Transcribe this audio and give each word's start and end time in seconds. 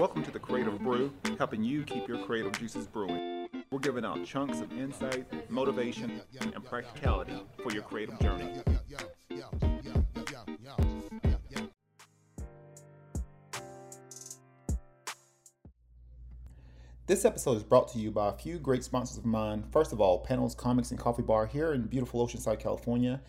Welcome 0.00 0.22
to 0.22 0.30
the 0.30 0.38
Creative 0.38 0.78
Brew, 0.78 1.12
helping 1.36 1.62
you 1.62 1.82
keep 1.82 2.08
your 2.08 2.24
creative 2.24 2.58
juices 2.58 2.86
brewing. 2.86 3.50
We're 3.70 3.80
giving 3.80 4.02
out 4.02 4.24
chunks 4.24 4.62
of 4.62 4.72
insight, 4.72 5.50
motivation, 5.50 6.22
and 6.40 6.64
practicality 6.64 7.34
for 7.62 7.70
your 7.70 7.82
creative 7.82 8.18
journey. 8.18 8.48
This 17.06 17.26
episode 17.26 17.58
is 17.58 17.62
brought 17.62 17.88
to 17.88 17.98
you 17.98 18.10
by 18.10 18.30
a 18.30 18.32
few 18.32 18.58
great 18.58 18.82
sponsors 18.82 19.18
of 19.18 19.26
mine. 19.26 19.64
First 19.70 19.92
of 19.92 20.00
all, 20.00 20.20
Panels 20.20 20.54
Comics 20.54 20.92
and 20.92 20.98
Coffee 20.98 21.20
Bar 21.20 21.44
here 21.44 21.74
in 21.74 21.82
beautiful 21.82 22.26
Oceanside, 22.26 22.58
California. 22.58 23.20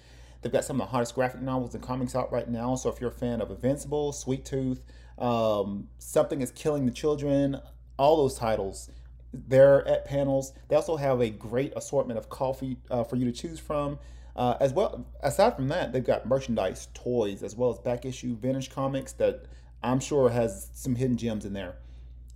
They've 0.41 0.51
got 0.51 0.65
some 0.65 0.81
of 0.81 0.87
the 0.87 0.91
hottest 0.91 1.15
graphic 1.15 1.41
novels 1.41 1.75
and 1.75 1.83
comics 1.83 2.15
out 2.15 2.31
right 2.31 2.49
now. 2.49 2.75
So 2.75 2.89
if 2.89 2.99
you're 2.99 3.11
a 3.11 3.13
fan 3.13 3.41
of 3.41 3.51
Invincible, 3.51 4.11
Sweet 4.11 4.43
Tooth, 4.43 4.81
um, 5.17 5.87
Something 5.99 6.41
is 6.41 6.51
Killing 6.51 6.85
the 6.85 6.91
Children, 6.91 7.59
all 7.97 8.17
those 8.17 8.35
titles, 8.35 8.89
they're 9.33 9.87
at 9.87 10.05
panels. 10.05 10.53
They 10.67 10.75
also 10.75 10.97
have 10.97 11.21
a 11.21 11.29
great 11.29 11.73
assortment 11.75 12.17
of 12.17 12.29
coffee 12.29 12.77
uh, 12.89 13.03
for 13.03 13.15
you 13.15 13.25
to 13.25 13.31
choose 13.31 13.59
from. 13.59 13.99
Uh, 14.35 14.55
as 14.59 14.73
well, 14.73 15.05
aside 15.21 15.55
from 15.55 15.67
that, 15.67 15.91
they've 15.91 16.03
got 16.03 16.25
merchandise, 16.25 16.87
toys, 16.93 17.43
as 17.43 17.55
well 17.55 17.69
as 17.69 17.79
back 17.79 18.05
issue 18.05 18.35
vintage 18.35 18.69
comics 18.69 19.13
that 19.13 19.45
I'm 19.83 19.99
sure 19.99 20.29
has 20.29 20.69
some 20.73 20.95
hidden 20.95 21.17
gems 21.17 21.45
in 21.45 21.53
there. 21.53 21.75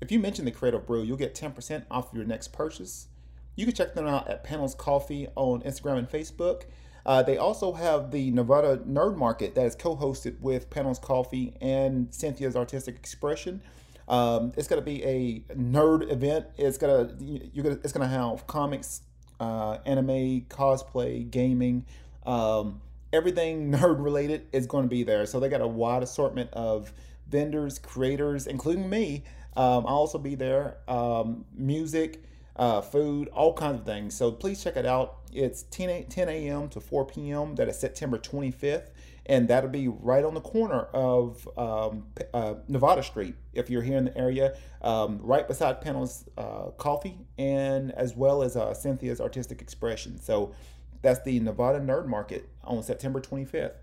If 0.02 0.12
you 0.12 0.20
mention 0.20 0.46
the 0.46 0.52
Creative 0.52 0.86
Brew, 0.86 1.04
you'll 1.04 1.18
get 1.18 1.36
10% 1.36 1.86
off 1.90 2.10
your 2.14 2.26
next 2.26 2.50
purchase. 2.50 3.08
You 3.56 3.66
can 3.66 3.74
check 3.74 3.96
them 3.96 4.08
out 4.08 4.28
at 4.28 4.44
Panels 4.44 4.76
Coffee 4.76 5.28
on 5.36 5.62
Instagram 5.62 6.00
and 6.00 6.10
Facebook. 6.10 6.64
Uh, 7.06 7.22
they 7.22 7.38
also 7.38 7.74
have 7.74 8.12
the 8.12 8.32
Nevada 8.32 8.78
Nerd 8.78 9.16
Market 9.16 9.56
that 9.56 9.66
is 9.66 9.76
co-hosted 9.76 10.40
with 10.40 10.70
Panels 10.70 11.00
Coffee 11.00 11.54
and 11.62 12.14
Cynthia's 12.14 12.56
Artistic 12.56 12.96
Expression. 12.96 13.62
Um, 14.08 14.54
it's 14.58 14.68
going 14.68 14.82
to 14.82 14.86
be 14.86 15.04
a 15.04 15.40
nerd 15.56 16.12
event. 16.12 16.48
It's 16.58 16.78
gonna 16.78 17.16
you're 17.20 17.64
gonna 17.64 17.80
it's 17.84 17.94
gonna 17.94 18.08
have 18.08 18.46
comics, 18.48 19.02
uh, 19.40 19.78
anime, 19.86 20.42
cosplay, 20.50 21.30
gaming, 21.30 21.86
um, 22.26 22.82
everything 23.14 23.72
nerd 23.74 24.04
related 24.04 24.48
is 24.52 24.68
going 24.68 24.86
to 24.86 24.90
be 24.90 25.04
there. 25.04 25.26
So 25.26 25.40
they 25.40 25.50
got 25.50 25.62
a 25.62 25.68
wide 25.68 26.04
assortment 26.04 26.52
of 26.54 26.92
vendors, 27.30 27.80
creators, 27.80 28.48
including 28.48 28.90
me. 28.90 29.24
Um, 29.56 29.86
I'll 29.88 29.96
also 29.96 30.18
be 30.18 30.36
there. 30.36 30.78
Um, 30.88 31.46
music 31.56 32.24
uh, 32.56 32.82
food, 32.82 33.28
all 33.30 33.54
kinds 33.54 33.80
of 33.80 33.86
things. 33.86 34.16
So 34.16 34.32
please 34.32 34.64
check 34.64 34.78
it 34.78 34.86
out. 34.86 35.18
It's 35.36 35.64
10, 35.64 36.06
10 36.06 36.30
a.m. 36.30 36.70
to 36.70 36.80
4 36.80 37.06
p.m. 37.06 37.56
That 37.56 37.68
is 37.68 37.78
September 37.78 38.18
25th. 38.18 38.90
And 39.28 39.48
that'll 39.48 39.70
be 39.70 39.88
right 39.88 40.24
on 40.24 40.36
the 40.36 40.42
corner 40.42 40.82
of 40.94 41.48
um, 41.58 42.06
uh, 42.34 42.56
Nevada 42.68 43.02
Street 43.02 43.36
if 43.54 43.70
you're 43.70 43.82
here 43.82 43.98
in 43.98 44.06
the 44.06 44.18
area, 44.18 44.56
um, 44.84 45.20
right 45.22 45.48
beside 45.48 45.82
Panels 45.82 46.26
uh, 46.38 46.70
Coffee 46.78 47.18
and 47.38 47.92
as 47.94 48.16
well 48.16 48.44
as 48.44 48.56
uh, 48.56 48.74
Cynthia's 48.74 49.20
Artistic 49.20 49.62
Expression. 49.62 50.22
So 50.22 50.54
that's 51.02 51.24
the 51.24 51.40
Nevada 51.40 51.80
Nerd 51.80 52.06
Market 52.06 52.48
on 52.64 52.84
September 52.84 53.20
25th. 53.20 53.74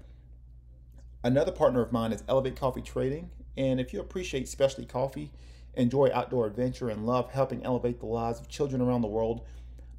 Another 1.25 1.53
partner 1.53 1.83
of 1.83 1.93
mine 1.93 2.13
is 2.13 2.23
Elevate 2.29 2.57
Coffee 2.57 2.83
Trading. 2.83 3.31
And 3.57 3.81
if 3.81 3.93
you 3.93 4.01
appreciate 4.01 4.49
specialty 4.49 4.87
coffee, 4.87 5.31
enjoy 5.75 6.11
outdoor 6.13 6.47
adventure, 6.47 6.89
and 6.89 7.07
love 7.07 7.31
helping 7.31 7.65
elevate 7.65 8.01
the 8.01 8.07
lives 8.07 8.41
of 8.41 8.49
children 8.49 8.81
around 8.81 9.03
the 9.03 9.09
world, 9.09 9.43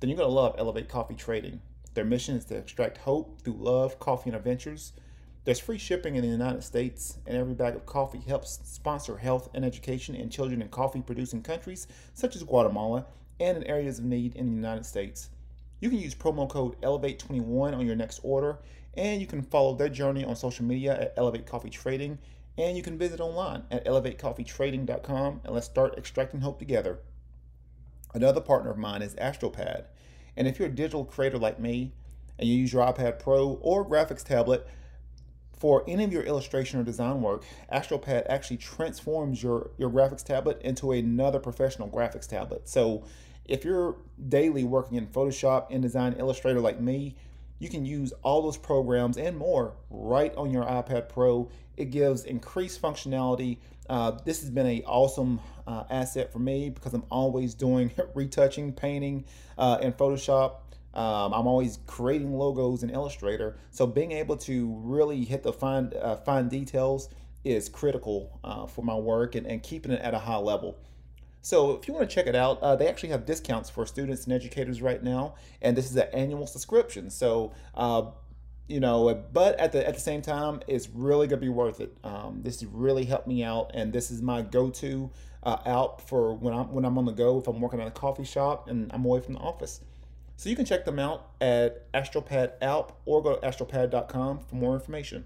then 0.03 0.09
you're 0.09 0.17
going 0.17 0.27
to 0.27 0.35
love 0.35 0.55
Elevate 0.57 0.89
Coffee 0.89 1.15
Trading. 1.15 1.61
Their 1.93 2.03
mission 2.03 2.35
is 2.35 2.43
to 2.45 2.57
extract 2.57 2.97
hope 2.97 3.41
through 3.41 3.53
love, 3.53 4.01
coffee, 4.01 4.31
and 4.31 4.35
adventures. 4.35 4.91
There's 5.45 5.61
free 5.61 5.77
shipping 5.77 6.17
in 6.17 6.23
the 6.23 6.27
United 6.27 6.61
States, 6.65 7.19
and 7.25 7.37
every 7.37 7.53
bag 7.53 7.73
of 7.73 7.85
coffee 7.85 8.19
helps 8.19 8.59
sponsor 8.65 9.15
health 9.15 9.47
and 9.53 9.63
education 9.63 10.13
in 10.13 10.29
children 10.29 10.61
in 10.61 10.67
coffee 10.67 11.01
producing 11.01 11.41
countries 11.41 11.87
such 12.13 12.35
as 12.35 12.43
Guatemala 12.43 13.05
and 13.39 13.55
in 13.55 13.63
areas 13.63 13.99
of 13.99 14.03
need 14.03 14.35
in 14.35 14.47
the 14.47 14.55
United 14.55 14.85
States. 14.85 15.29
You 15.79 15.89
can 15.89 15.99
use 15.99 16.13
promo 16.13 16.49
code 16.49 16.75
ELEVATE21 16.81 17.73
on 17.73 17.85
your 17.85 17.95
next 17.95 18.19
order, 18.23 18.58
and 18.95 19.21
you 19.21 19.27
can 19.27 19.42
follow 19.42 19.73
their 19.73 19.87
journey 19.87 20.25
on 20.25 20.36
social 20.36 20.65
media 20.65 20.99
at 20.99 21.13
Elevate 21.15 21.45
Coffee 21.45 21.69
Trading 21.69 22.17
and 22.58 22.77
you 22.77 22.83
can 22.83 22.97
visit 22.97 23.19
online 23.19 23.63
at 23.71 23.86
elevatecoffeetrading.com 23.86 25.42
and 25.43 25.53
let's 25.53 25.65
start 25.65 25.97
extracting 25.97 26.42
hope 26.42 26.59
together. 26.59 26.99
Another 28.13 28.41
partner 28.41 28.71
of 28.71 28.77
mine 28.77 29.01
is 29.01 29.15
Astropad. 29.15 29.85
And 30.37 30.47
if 30.47 30.59
you're 30.59 30.67
a 30.67 30.71
digital 30.71 31.05
creator 31.05 31.37
like 31.37 31.59
me 31.59 31.93
and 32.37 32.47
you 32.47 32.55
use 32.55 32.73
your 32.73 32.85
iPad 32.85 33.19
Pro 33.19 33.59
or 33.61 33.87
graphics 33.87 34.23
tablet 34.23 34.67
for 35.57 35.83
any 35.87 36.03
of 36.03 36.11
your 36.11 36.23
illustration 36.23 36.79
or 36.79 36.83
design 36.83 37.21
work, 37.21 37.43
Astropad 37.71 38.25
actually 38.27 38.57
transforms 38.57 39.41
your, 39.41 39.71
your 39.77 39.89
graphics 39.89 40.23
tablet 40.23 40.61
into 40.61 40.91
another 40.91 41.39
professional 41.39 41.89
graphics 41.89 42.27
tablet. 42.27 42.67
So 42.67 43.05
if 43.45 43.63
you're 43.63 43.95
daily 44.30 44.63
working 44.63 44.97
in 44.97 45.07
Photoshop, 45.07 45.71
InDesign, 45.71 46.19
Illustrator 46.19 46.59
like 46.59 46.80
me, 46.80 47.15
you 47.63 47.69
can 47.69 47.85
use 47.85 48.11
all 48.23 48.41
those 48.41 48.57
programs 48.57 49.17
and 49.17 49.37
more 49.37 49.73
right 49.89 50.35
on 50.35 50.51
your 50.51 50.65
iPad 50.65 51.07
Pro. 51.07 51.49
It 51.77 51.91
gives 51.91 52.25
increased 52.25 52.81
functionality. 52.81 53.59
Uh, 53.89 54.11
this 54.25 54.41
has 54.41 54.49
been 54.49 54.65
an 54.65 54.81
awesome 54.85 55.39
uh, 55.65 55.85
asset 55.89 56.33
for 56.33 56.39
me 56.39 56.69
because 56.69 56.93
I'm 56.93 57.05
always 57.09 57.53
doing 57.53 57.89
retouching, 58.15 58.73
painting 58.73 59.23
uh, 59.57 59.77
in 59.81 59.93
Photoshop. 59.93 60.57
Um, 60.93 61.33
I'm 61.33 61.47
always 61.47 61.79
creating 61.87 62.33
logos 62.33 62.83
in 62.83 62.89
Illustrator. 62.89 63.57
So 63.71 63.87
being 63.87 64.11
able 64.11 64.35
to 64.37 64.75
really 64.83 65.23
hit 65.23 65.41
the 65.41 65.53
fine, 65.53 65.93
uh, 65.99 66.17
fine 66.17 66.49
details 66.49 67.07
is 67.45 67.69
critical 67.69 68.39
uh, 68.43 68.67
for 68.67 68.83
my 68.83 68.95
work 68.95 69.35
and, 69.35 69.47
and 69.47 69.63
keeping 69.63 69.93
it 69.93 70.01
at 70.01 70.13
a 70.13 70.19
high 70.19 70.37
level. 70.37 70.77
So 71.43 71.71
if 71.71 71.89
you 71.89 71.93
want 71.93 72.09
to 72.09 72.15
check 72.15 72.26
it 72.26 72.36
out, 72.36 72.61
uh, 72.61 72.77
they 72.77 72.87
actually 72.87 73.09
have 73.09 73.26
discounts 73.26 73.70
for 73.70 73.86
students 73.86 74.23
and 74.23 74.31
educators 74.33 74.81
right 74.81 75.04
now, 75.04 75.36
and 75.61 75.76
this 75.76 75.92
is 75.92 75.95
an 75.98 76.08
annual 76.14 76.48
subscription. 76.48 77.09
So 77.09 77.52
uh, 77.76 78.11
you 78.67 78.80
know, 78.80 79.14
but 79.33 79.59
at 79.59 79.73
the 79.73 79.86
at 79.86 79.93
the 79.93 79.99
same 79.99 80.21
time, 80.21 80.61
it's 80.67 80.89
really 80.89 81.27
gonna 81.27 81.42
be 81.42 81.49
worth 81.49 81.81
it. 81.81 81.98
Um, 82.04 82.39
this 82.43 82.64
really 82.64 83.04
helped 83.04 83.27
me 83.27 83.43
out, 83.43 83.71
and 83.73 83.92
this 83.92 84.09
is 84.09 84.21
my 84.21 84.42
go-to 84.42 85.11
uh, 85.43 85.58
out 85.65 86.08
for 86.08 86.33
when 86.33 86.54
I'm 86.54 86.71
when 86.71 86.86
I'm 86.86 86.98
on 86.98 87.05
the 87.05 87.11
go. 87.11 87.39
If 87.39 87.48
I'm 87.48 87.60
working 87.60 87.81
at 87.81 87.87
a 87.87 87.92
coffee 87.92 88.23
shop 88.23 88.70
and 88.70 88.89
I'm 88.93 89.04
away 89.04 89.20
from 89.20 89.33
the 89.33 89.42
office. 89.42 89.81
So 90.37 90.49
you 90.49 90.55
can 90.55 90.65
check 90.65 90.86
them 90.86 90.98
out 90.98 91.30
at 91.42 91.92
Astropad 91.92 92.54
App 92.61 92.93
or 93.05 93.21
go 93.21 93.36
to 93.36 93.48
astropad.com 93.48 94.39
for 94.39 94.55
more 94.55 94.73
information. 94.73 95.25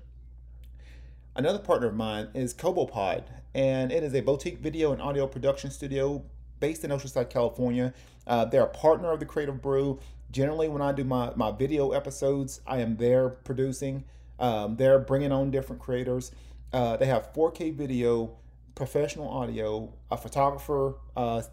Another 1.38 1.60
partner 1.60 1.86
of 1.86 1.94
mine 1.94 2.30
is 2.34 2.52
CoboPod, 2.52 3.22
and 3.54 3.92
it 3.92 4.02
is 4.02 4.16
a 4.16 4.22
boutique 4.22 4.58
video 4.58 4.92
and 4.92 5.00
audio 5.00 5.28
production 5.28 5.70
studio 5.70 6.24
based 6.60 6.84
in 6.84 6.90
Oceanside, 6.90 7.30
California. 7.30 7.94
Uh, 8.26 8.46
they're 8.46 8.64
a 8.64 8.68
partner 8.68 9.12
of 9.12 9.20
the 9.20 9.26
Creative 9.28 9.62
Brew. 9.62 10.00
Generally, 10.32 10.70
when 10.70 10.82
I 10.82 10.94
do 10.94 11.04
my, 11.04 11.32
my 11.36 11.52
video 11.52 11.92
episodes, 11.92 12.62
I 12.66 12.80
am 12.80 12.98
there 12.98 13.30
producing. 13.30 14.04
Um, 14.40 14.78
they're 14.78 14.98
bringing 14.98 15.32
on 15.32 15.52
different 15.52 15.80
creators. 15.80 16.32
Uh, 16.74 16.98
they 16.98 17.06
have 17.06 17.32
4K 17.36 17.72
video, 17.76 18.36
professional 18.74 19.30
audio, 19.30 19.94
a 20.10 20.18
photographer, 20.18 20.96
uh, 21.16 21.44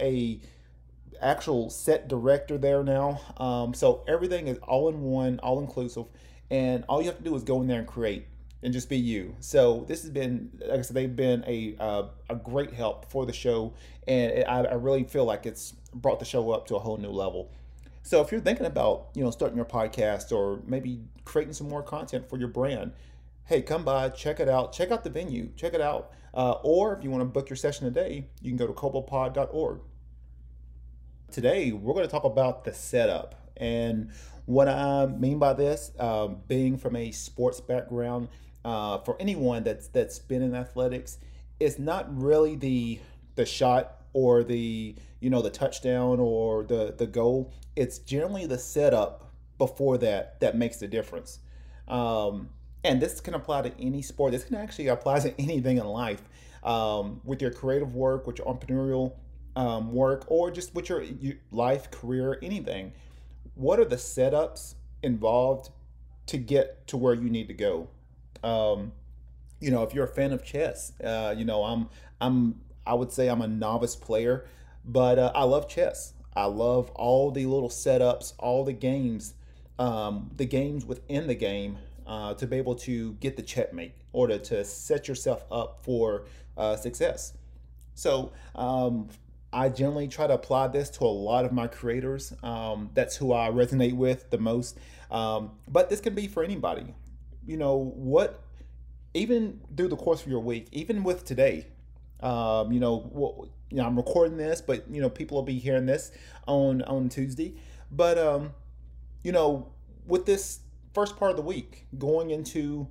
a 0.00 0.40
actual 1.20 1.68
set 1.68 2.08
director 2.08 2.56
there 2.56 2.82
now. 2.82 3.20
Um, 3.36 3.74
so 3.74 4.04
everything 4.08 4.48
is 4.48 4.56
all 4.60 4.88
in 4.88 5.02
one, 5.02 5.38
all 5.40 5.60
inclusive, 5.60 6.06
and 6.50 6.82
all 6.88 7.02
you 7.02 7.08
have 7.08 7.18
to 7.18 7.24
do 7.24 7.36
is 7.36 7.42
go 7.42 7.60
in 7.60 7.66
there 7.66 7.80
and 7.80 7.86
create 7.86 8.26
and 8.62 8.72
just 8.72 8.88
be 8.88 8.96
you. 8.96 9.36
So 9.40 9.84
this 9.86 10.02
has 10.02 10.10
been, 10.10 10.50
like 10.60 10.78
I 10.78 10.82
said, 10.82 10.94
they've 10.94 11.14
been 11.14 11.44
a 11.46 11.76
uh, 11.78 12.08
a 12.28 12.34
great 12.34 12.72
help 12.72 13.10
for 13.10 13.26
the 13.26 13.32
show, 13.32 13.74
and 14.06 14.32
it, 14.32 14.46
I, 14.48 14.64
I 14.64 14.74
really 14.74 15.04
feel 15.04 15.24
like 15.24 15.46
it's 15.46 15.72
brought 15.94 16.18
the 16.18 16.24
show 16.24 16.50
up 16.50 16.66
to 16.68 16.76
a 16.76 16.78
whole 16.78 16.96
new 16.96 17.10
level. 17.10 17.50
So 18.02 18.20
if 18.20 18.32
you're 18.32 18.40
thinking 18.40 18.66
about 18.66 19.08
you 19.14 19.22
know 19.22 19.30
starting 19.30 19.56
your 19.56 19.66
podcast 19.66 20.32
or 20.32 20.60
maybe 20.66 21.00
creating 21.24 21.54
some 21.54 21.68
more 21.68 21.82
content 21.82 22.28
for 22.28 22.38
your 22.38 22.48
brand, 22.48 22.92
hey, 23.44 23.62
come 23.62 23.84
by, 23.84 24.08
check 24.08 24.40
it 24.40 24.48
out, 24.48 24.72
check 24.72 24.90
out 24.90 25.04
the 25.04 25.10
venue, 25.10 25.50
check 25.56 25.74
it 25.74 25.80
out. 25.80 26.12
Uh, 26.34 26.52
or 26.62 26.96
if 26.96 27.02
you 27.02 27.10
want 27.10 27.20
to 27.20 27.26
book 27.26 27.48
your 27.48 27.56
session 27.56 27.84
today, 27.84 28.26
you 28.42 28.50
can 28.50 28.56
go 28.56 28.66
to 28.66 28.72
cobopod.org. 28.72 29.80
Today 31.30 31.72
we're 31.72 31.94
going 31.94 32.06
to 32.06 32.10
talk 32.10 32.24
about 32.24 32.64
the 32.64 32.72
setup 32.72 33.34
and 33.56 34.10
what 34.46 34.68
I 34.68 35.06
mean 35.06 35.38
by 35.38 35.52
this, 35.52 35.92
um, 35.98 36.38
being 36.48 36.78
from 36.78 36.96
a 36.96 37.10
sports 37.10 37.60
background 37.60 38.28
uh, 38.64 38.98
for 38.98 39.16
anyone 39.20 39.64
that's 39.64 39.88
that's 39.88 40.18
been 40.18 40.42
in 40.42 40.54
athletics, 40.54 41.18
it's 41.60 41.78
not 41.78 42.06
really 42.16 42.56
the 42.56 43.00
the 43.34 43.46
shot 43.46 44.02
or 44.12 44.42
the 44.42 44.94
you 45.20 45.30
know 45.30 45.42
the 45.42 45.50
touchdown 45.50 46.20
or 46.20 46.64
the 46.64 46.94
the 46.96 47.06
goal. 47.06 47.52
It's 47.76 47.98
generally 47.98 48.46
the 48.46 48.58
setup 48.58 49.32
before 49.58 49.98
that 49.98 50.40
that 50.40 50.56
makes 50.56 50.78
the 50.78 50.88
difference. 50.88 51.38
Um, 51.86 52.50
and 52.84 53.00
this 53.02 53.20
can 53.20 53.34
apply 53.34 53.62
to 53.62 53.80
any 53.80 54.02
sport. 54.02 54.32
This 54.32 54.44
can 54.44 54.56
actually 54.56 54.88
apply 54.88 55.20
to 55.20 55.40
anything 55.40 55.78
in 55.78 55.86
life. 55.86 56.22
Um, 56.62 57.20
with 57.24 57.40
your 57.40 57.52
creative 57.52 57.94
work, 57.94 58.26
with 58.26 58.38
your 58.38 58.46
entrepreneurial 58.48 59.14
um, 59.54 59.92
work, 59.92 60.24
or 60.26 60.50
just 60.50 60.74
with 60.74 60.88
your, 60.88 61.02
your 61.02 61.34
life, 61.50 61.90
career, 61.90 62.38
anything. 62.42 62.92
What 63.54 63.78
are 63.78 63.84
the 63.84 63.96
setups 63.96 64.74
involved 65.02 65.70
to 66.26 66.36
get 66.36 66.86
to 66.88 66.96
where 66.96 67.14
you 67.14 67.30
need 67.30 67.48
to 67.48 67.54
go? 67.54 67.88
Um, 68.44 68.92
you 69.60 69.70
know, 69.70 69.82
if 69.82 69.94
you're 69.94 70.04
a 70.04 70.08
fan 70.08 70.32
of 70.32 70.44
chess, 70.44 70.92
uh, 71.02 71.34
you 71.36 71.44
know, 71.44 71.64
I'm 71.64 71.88
I'm 72.20 72.60
I 72.86 72.94
would 72.94 73.12
say 73.12 73.28
I'm 73.28 73.42
a 73.42 73.48
novice 73.48 73.96
player, 73.96 74.46
but 74.84 75.18
uh, 75.18 75.32
I 75.34 75.44
love 75.44 75.68
chess. 75.68 76.14
I 76.34 76.44
love 76.44 76.90
all 76.90 77.30
the 77.30 77.46
little 77.46 77.68
setups, 77.68 78.34
all 78.38 78.64
the 78.64 78.72
games, 78.72 79.34
um, 79.78 80.30
the 80.36 80.46
games 80.46 80.84
within 80.84 81.26
the 81.26 81.34
game 81.34 81.78
uh, 82.06 82.34
to 82.34 82.46
be 82.46 82.56
able 82.56 82.76
to 82.76 83.12
get 83.14 83.36
the 83.36 83.42
checkmate 83.42 83.92
or 84.12 84.28
to, 84.28 84.38
to 84.38 84.64
set 84.64 85.08
yourself 85.08 85.44
up 85.50 85.80
for 85.82 86.24
uh, 86.56 86.76
success. 86.76 87.34
So 87.94 88.32
um, 88.54 89.08
I 89.52 89.68
generally 89.68 90.08
try 90.08 90.26
to 90.26 90.34
apply 90.34 90.68
this 90.68 90.90
to 90.90 91.04
a 91.04 91.06
lot 91.06 91.44
of 91.44 91.52
my 91.52 91.66
creators. 91.66 92.32
Um, 92.42 92.90
that's 92.94 93.16
who 93.16 93.32
I 93.32 93.50
resonate 93.50 93.94
with 93.94 94.30
the 94.30 94.38
most. 94.38 94.78
Um, 95.10 95.52
but 95.66 95.90
this 95.90 96.00
can 96.00 96.14
be 96.14 96.28
for 96.28 96.44
anybody. 96.44 96.94
You 97.48 97.56
know, 97.56 97.92
what, 97.96 98.42
even 99.14 99.60
through 99.74 99.88
the 99.88 99.96
course 99.96 100.22
of 100.22 100.28
your 100.28 100.40
week, 100.40 100.68
even 100.70 101.02
with 101.02 101.24
today, 101.24 101.66
um, 102.20 102.72
you 102.72 102.78
know, 102.78 103.48
you 103.70 103.78
know, 103.78 103.86
I'm 103.86 103.96
recording 103.96 104.36
this, 104.36 104.60
but 104.60 104.84
you 104.90 105.00
know, 105.00 105.08
people 105.08 105.36
will 105.36 105.44
be 105.44 105.58
hearing 105.58 105.86
this 105.86 106.12
on 106.46 106.82
on 106.82 107.08
Tuesday. 107.08 107.54
But 107.90 108.18
um, 108.18 108.52
you 109.22 109.32
know, 109.32 109.72
with 110.06 110.26
this 110.26 110.60
first 110.92 111.16
part 111.16 111.30
of 111.30 111.36
the 111.38 111.42
week, 111.42 111.86
going 111.96 112.30
into 112.30 112.86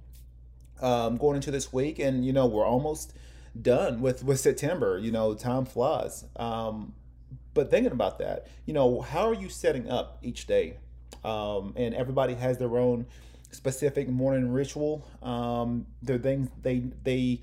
um, 0.82 1.18
going 1.18 1.36
into 1.36 1.52
this 1.52 1.72
week, 1.72 2.00
and 2.00 2.26
you 2.26 2.34
know, 2.34 2.48
we're 2.48 2.66
almost 2.66 3.14
done 3.62 4.02
with 4.02 4.24
with 4.24 4.40
September. 4.40 4.98
You 4.98 5.12
know, 5.12 5.36
time 5.36 5.66
flies. 5.66 6.26
Um, 6.36 6.94
but 7.54 7.70
thinking 7.70 7.92
about 7.92 8.18
that, 8.20 8.48
you 8.66 8.74
know, 8.74 9.02
how 9.02 9.28
are 9.28 9.36
you 9.36 9.50
setting 9.50 9.88
up 9.88 10.18
each 10.24 10.48
day? 10.48 10.78
Um, 11.24 11.74
and 11.76 11.94
everybody 11.94 12.36
has 12.36 12.58
their 12.58 12.78
own 12.78 13.08
specific 13.52 14.10
morning 14.10 14.52
ritual. 14.52 15.08
Um, 15.22 15.86
are 16.10 16.18
things 16.18 16.50
they 16.62 16.84
they 17.04 17.42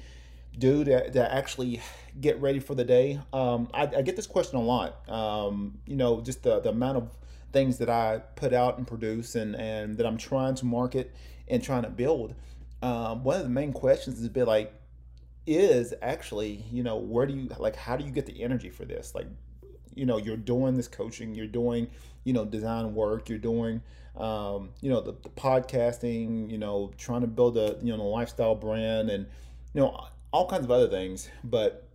do 0.58 0.84
to, 0.84 1.10
to 1.10 1.34
actually 1.34 1.80
get 2.20 2.40
ready 2.40 2.60
for 2.60 2.74
the 2.74 2.84
day? 2.84 3.20
Um, 3.32 3.68
I, 3.74 3.82
I, 3.82 4.02
get 4.02 4.16
this 4.16 4.26
question 4.26 4.58
a 4.58 4.62
lot. 4.62 5.08
Um, 5.08 5.78
you 5.86 5.96
know, 5.96 6.20
just 6.20 6.42
the, 6.42 6.60
the 6.60 6.70
amount 6.70 6.96
of 6.96 7.10
things 7.52 7.78
that 7.78 7.90
I 7.90 8.20
put 8.36 8.52
out 8.52 8.78
and 8.78 8.86
produce 8.86 9.34
and, 9.34 9.54
and 9.56 9.96
that 9.96 10.06
I'm 10.06 10.16
trying 10.16 10.54
to 10.56 10.66
market 10.66 11.14
and 11.48 11.62
trying 11.62 11.82
to 11.82 11.90
build. 11.90 12.34
Um, 12.82 13.24
one 13.24 13.36
of 13.36 13.42
the 13.42 13.48
main 13.48 13.72
questions 13.72 14.20
is 14.20 14.28
bit 14.28 14.46
like, 14.46 14.72
is 15.46 15.92
actually, 16.02 16.64
you 16.70 16.82
know, 16.82 16.96
where 16.96 17.26
do 17.26 17.34
you, 17.34 17.48
like, 17.58 17.76
how 17.76 17.96
do 17.96 18.04
you 18.04 18.10
get 18.10 18.26
the 18.26 18.42
energy 18.42 18.70
for 18.70 18.84
this? 18.84 19.14
Like, 19.14 19.26
you 19.94 20.06
know, 20.06 20.16
you're 20.16 20.36
doing 20.36 20.76
this 20.76 20.88
coaching, 20.88 21.34
you're 21.34 21.46
doing, 21.46 21.88
you 22.24 22.32
know, 22.32 22.44
design 22.44 22.94
work, 22.94 23.28
you're 23.28 23.38
doing, 23.38 23.82
um, 24.16 24.70
you 24.80 24.90
know, 24.90 25.00
the, 25.00 25.12
the 25.12 25.28
podcasting, 25.30 26.50
you 26.50 26.58
know, 26.58 26.92
trying 26.96 27.22
to 27.22 27.26
build 27.26 27.56
a, 27.56 27.76
you 27.82 27.96
know, 27.96 28.02
a 28.02 28.04
lifestyle 28.04 28.54
brand 28.54 29.10
and, 29.10 29.26
you 29.72 29.80
know, 29.80 30.06
all 30.32 30.48
kinds 30.48 30.64
of 30.64 30.70
other 30.70 30.88
things. 30.88 31.28
But 31.42 31.88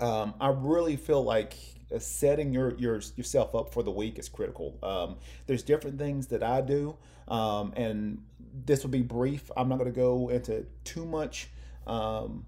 um, 0.00 0.34
I 0.40 0.48
really 0.48 0.96
feel 0.96 1.22
like 1.22 1.54
setting 1.98 2.52
your, 2.52 2.74
your 2.76 3.00
yourself 3.16 3.54
up 3.54 3.72
for 3.72 3.82
the 3.82 3.90
week 3.90 4.18
is 4.18 4.28
critical. 4.28 4.78
Um, 4.82 5.16
there's 5.46 5.62
different 5.62 5.98
things 5.98 6.26
that 6.28 6.42
I 6.42 6.60
do, 6.60 6.96
um, 7.28 7.72
and 7.76 8.22
this 8.64 8.82
will 8.82 8.90
be 8.90 9.02
brief. 9.02 9.50
I'm 9.56 9.68
not 9.68 9.78
going 9.78 9.92
to 9.92 9.98
go 9.98 10.28
into 10.28 10.66
too 10.84 11.04
much, 11.06 11.48
um, 11.86 12.44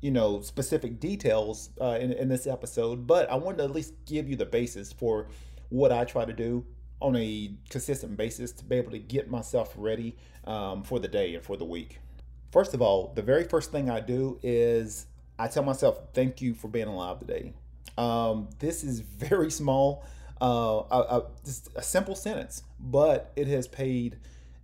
you 0.00 0.10
know, 0.10 0.40
specific 0.40 0.98
details 0.98 1.70
uh, 1.80 1.98
in, 2.00 2.12
in 2.12 2.28
this 2.28 2.46
episode, 2.46 3.06
but 3.06 3.30
I 3.30 3.36
wanted 3.36 3.58
to 3.58 3.64
at 3.64 3.70
least 3.72 3.94
give 4.06 4.28
you 4.28 4.36
the 4.36 4.46
basis 4.46 4.92
for 4.92 5.28
what 5.68 5.92
I 5.92 6.04
try 6.04 6.24
to 6.24 6.32
do 6.32 6.64
on 7.00 7.16
a 7.16 7.52
consistent 7.68 8.16
basis 8.16 8.52
to 8.52 8.64
be 8.64 8.76
able 8.76 8.90
to 8.90 8.98
get 8.98 9.30
myself 9.30 9.72
ready 9.76 10.16
um, 10.44 10.82
for 10.82 10.98
the 10.98 11.08
day 11.08 11.34
and 11.34 11.44
for 11.44 11.56
the 11.56 11.64
week. 11.64 11.98
First 12.52 12.74
of 12.74 12.82
all, 12.82 13.12
the 13.14 13.22
very 13.22 13.44
first 13.44 13.70
thing 13.72 13.88
I 13.88 14.00
do 14.00 14.38
is 14.42 15.06
I 15.38 15.48
tell 15.48 15.62
myself, 15.62 15.98
thank 16.12 16.42
you 16.42 16.54
for 16.54 16.68
being 16.68 16.88
alive 16.88 17.20
today. 17.20 17.54
Um, 17.96 18.48
this 18.58 18.84
is 18.84 19.00
very 19.00 19.50
small, 19.50 20.04
uh, 20.40 21.20
just 21.44 21.68
a 21.76 21.82
simple 21.82 22.14
sentence, 22.14 22.62
but 22.78 23.32
it 23.36 23.46
has 23.48 23.68
paid 23.68 24.18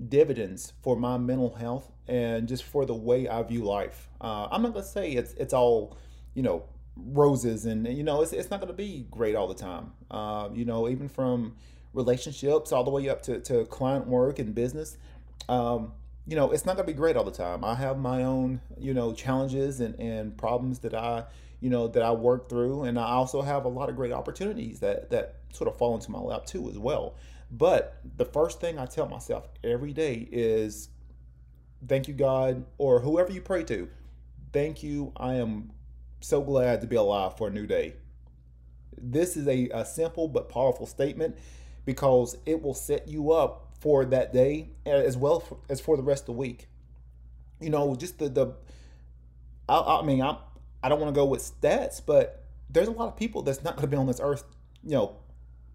dividends 0.08 0.72
for 0.82 0.96
my 0.96 1.16
mental 1.16 1.54
health 1.54 1.90
and 2.08 2.46
just 2.46 2.64
for 2.64 2.84
the 2.84 2.94
way 2.94 3.28
I 3.28 3.42
view 3.42 3.64
life. 3.64 4.08
Uh, 4.20 4.48
I'm 4.50 4.62
not 4.62 4.74
gonna 4.74 4.84
say 4.84 5.12
it's 5.12 5.32
it's 5.34 5.52
all, 5.54 5.96
you 6.34 6.42
know, 6.42 6.64
roses 6.96 7.66
and 7.66 7.86
you 7.86 8.02
know 8.02 8.22
it's, 8.22 8.32
it's 8.32 8.50
not 8.50 8.60
gonna 8.60 8.72
be 8.72 9.06
great 9.10 9.34
all 9.34 9.48
the 9.48 9.54
time. 9.54 9.92
Uh, 10.10 10.48
you 10.52 10.64
know, 10.64 10.88
even 10.88 11.08
from 11.08 11.56
relationships 11.96 12.70
all 12.72 12.84
the 12.84 12.90
way 12.90 13.08
up 13.08 13.22
to, 13.22 13.40
to 13.40 13.64
client 13.64 14.06
work 14.06 14.38
and 14.38 14.54
business. 14.54 14.98
Um, 15.48 15.92
you 16.26 16.36
know, 16.36 16.52
it's 16.52 16.66
not 16.66 16.76
gonna 16.76 16.86
be 16.86 16.92
great 16.92 17.16
all 17.16 17.24
the 17.24 17.30
time. 17.30 17.64
I 17.64 17.74
have 17.74 17.98
my 17.98 18.22
own, 18.22 18.60
you 18.78 18.92
know, 18.92 19.12
challenges 19.12 19.80
and, 19.80 19.98
and 19.98 20.36
problems 20.36 20.80
that 20.80 20.94
I, 20.94 21.24
you 21.60 21.70
know, 21.70 21.88
that 21.88 22.02
I 22.02 22.12
work 22.12 22.48
through. 22.48 22.84
And 22.84 22.98
I 22.98 23.12
also 23.12 23.40
have 23.40 23.64
a 23.64 23.68
lot 23.68 23.88
of 23.88 23.96
great 23.96 24.12
opportunities 24.12 24.80
that, 24.80 25.10
that 25.10 25.36
sort 25.52 25.68
of 25.68 25.78
fall 25.78 25.94
into 25.94 26.10
my 26.10 26.18
lap 26.18 26.44
too 26.44 26.68
as 26.68 26.78
well. 26.78 27.16
But 27.50 27.98
the 28.16 28.26
first 28.26 28.60
thing 28.60 28.78
I 28.78 28.86
tell 28.86 29.08
myself 29.08 29.48
every 29.64 29.92
day 29.92 30.28
is 30.30 30.88
thank 31.88 32.08
you, 32.08 32.14
God, 32.14 32.64
or 32.76 33.00
whoever 33.00 33.32
you 33.32 33.40
pray 33.40 33.64
to. 33.64 33.88
Thank 34.52 34.82
you. 34.82 35.12
I 35.16 35.34
am 35.34 35.70
so 36.20 36.42
glad 36.42 36.82
to 36.82 36.86
be 36.86 36.96
alive 36.96 37.38
for 37.38 37.48
a 37.48 37.50
new 37.50 37.66
day. 37.66 37.94
This 38.98 39.36
is 39.36 39.46
a, 39.46 39.68
a 39.70 39.84
simple 39.84 40.28
but 40.28 40.48
powerful 40.48 40.86
statement 40.86 41.36
because 41.86 42.36
it 42.44 42.60
will 42.60 42.74
set 42.74 43.08
you 43.08 43.32
up 43.32 43.72
for 43.80 44.04
that 44.04 44.34
day 44.34 44.68
as 44.84 45.16
well 45.16 45.42
as 45.70 45.80
for 45.80 45.96
the 45.96 46.02
rest 46.02 46.24
of 46.24 46.26
the 46.26 46.32
week. 46.32 46.68
You 47.60 47.70
know, 47.70 47.96
just 47.96 48.18
the 48.18 48.28
the. 48.28 48.52
I, 49.68 50.00
I 50.00 50.02
mean, 50.02 50.20
I 50.20 50.36
I 50.82 50.90
don't 50.90 51.00
want 51.00 51.14
to 51.14 51.18
go 51.18 51.24
with 51.24 51.40
stats, 51.40 52.02
but 52.04 52.44
there's 52.68 52.88
a 52.88 52.92
lot 52.92 53.08
of 53.08 53.16
people 53.16 53.40
that's 53.40 53.64
not 53.64 53.76
going 53.76 53.82
to 53.82 53.88
be 53.88 53.96
on 53.96 54.06
this 54.06 54.20
earth. 54.22 54.44
You 54.82 54.90
know, 54.90 55.16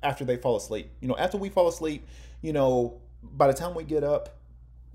after 0.04 0.26
they 0.26 0.38
fall 0.38 0.58
asleep. 0.58 0.92
You 1.00 1.08
know, 1.08 1.18
after 1.18 1.38
we 1.38 1.50
fall 1.50 1.68
asleep, 1.68 2.08
you 2.42 2.54
know, 2.54 3.02
by 3.24 3.48
the 3.48 3.54
time 3.54 3.74
we 3.74 3.84
get 3.84 4.04
up, 4.04 4.38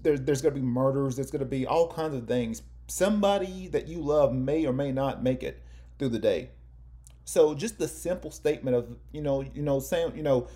there, 0.03 0.19
there's 0.19 0.43
going 0.43 0.55
to 0.55 0.61
be 0.61 0.67
murders. 0.67 1.17
There's 1.17 1.31
going 1.31 1.41
to 1.41 1.47
be 1.47 1.67
all 1.67 1.91
kinds 1.91 2.15
of 2.15 2.29
things. 2.29 2.63
Somebody 2.87 3.69
that 3.69 3.89
you 3.89 4.01
love 4.01 4.33
may 4.33 4.65
or 4.67 4.73
may 4.73 4.93
not 4.93 5.23
make 5.23 5.43
it 5.43 5.63
through 5.99 6.11
the 6.11 6.19
day. 6.19 6.51
So 7.25 7.55
just 7.55 7.79
the 7.79 7.89
simple 7.89 8.31
statement 8.31 8.77
of 8.77 8.97
you 9.13 9.21
know, 9.21 9.43
you 9.43 9.63
know, 9.63 9.81
saying 9.81 10.13
you 10.17 10.23
know, 10.23 10.47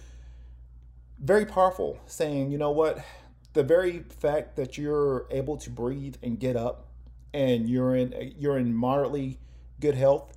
very 1.20 1.44
powerful 1.44 2.00
saying, 2.06 2.50
you 2.50 2.58
know 2.58 2.70
what, 2.70 3.04
the 3.52 3.62
very 3.62 4.04
fact 4.20 4.56
that 4.56 4.78
you're 4.78 5.26
able 5.30 5.56
to 5.58 5.70
breathe 5.70 6.16
and 6.22 6.38
get 6.38 6.56
up 6.56 6.86
and 7.34 7.68
you're 7.68 7.94
in 7.94 8.34
you're 8.38 8.58
in 8.58 8.74
moderately 8.74 9.38
good 9.80 9.94
health, 9.94 10.36